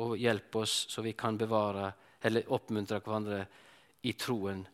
og 0.00 0.16
hjelp 0.16 0.56
oss 0.56 0.86
så 0.88 1.04
vi 1.04 1.12
kan 1.12 1.36
bevare 1.36 1.92
eller 2.24 2.48
oppmuntre 2.56 3.02
hverandre 3.04 3.44
i 4.08 4.16
troen 4.16 4.64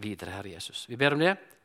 videre, 0.00 0.34
Herre 0.38 0.56
Jesus. 0.56 0.86
Vi 0.88 0.96
ber 0.96 1.14
om 1.14 1.22
det. 1.22 1.36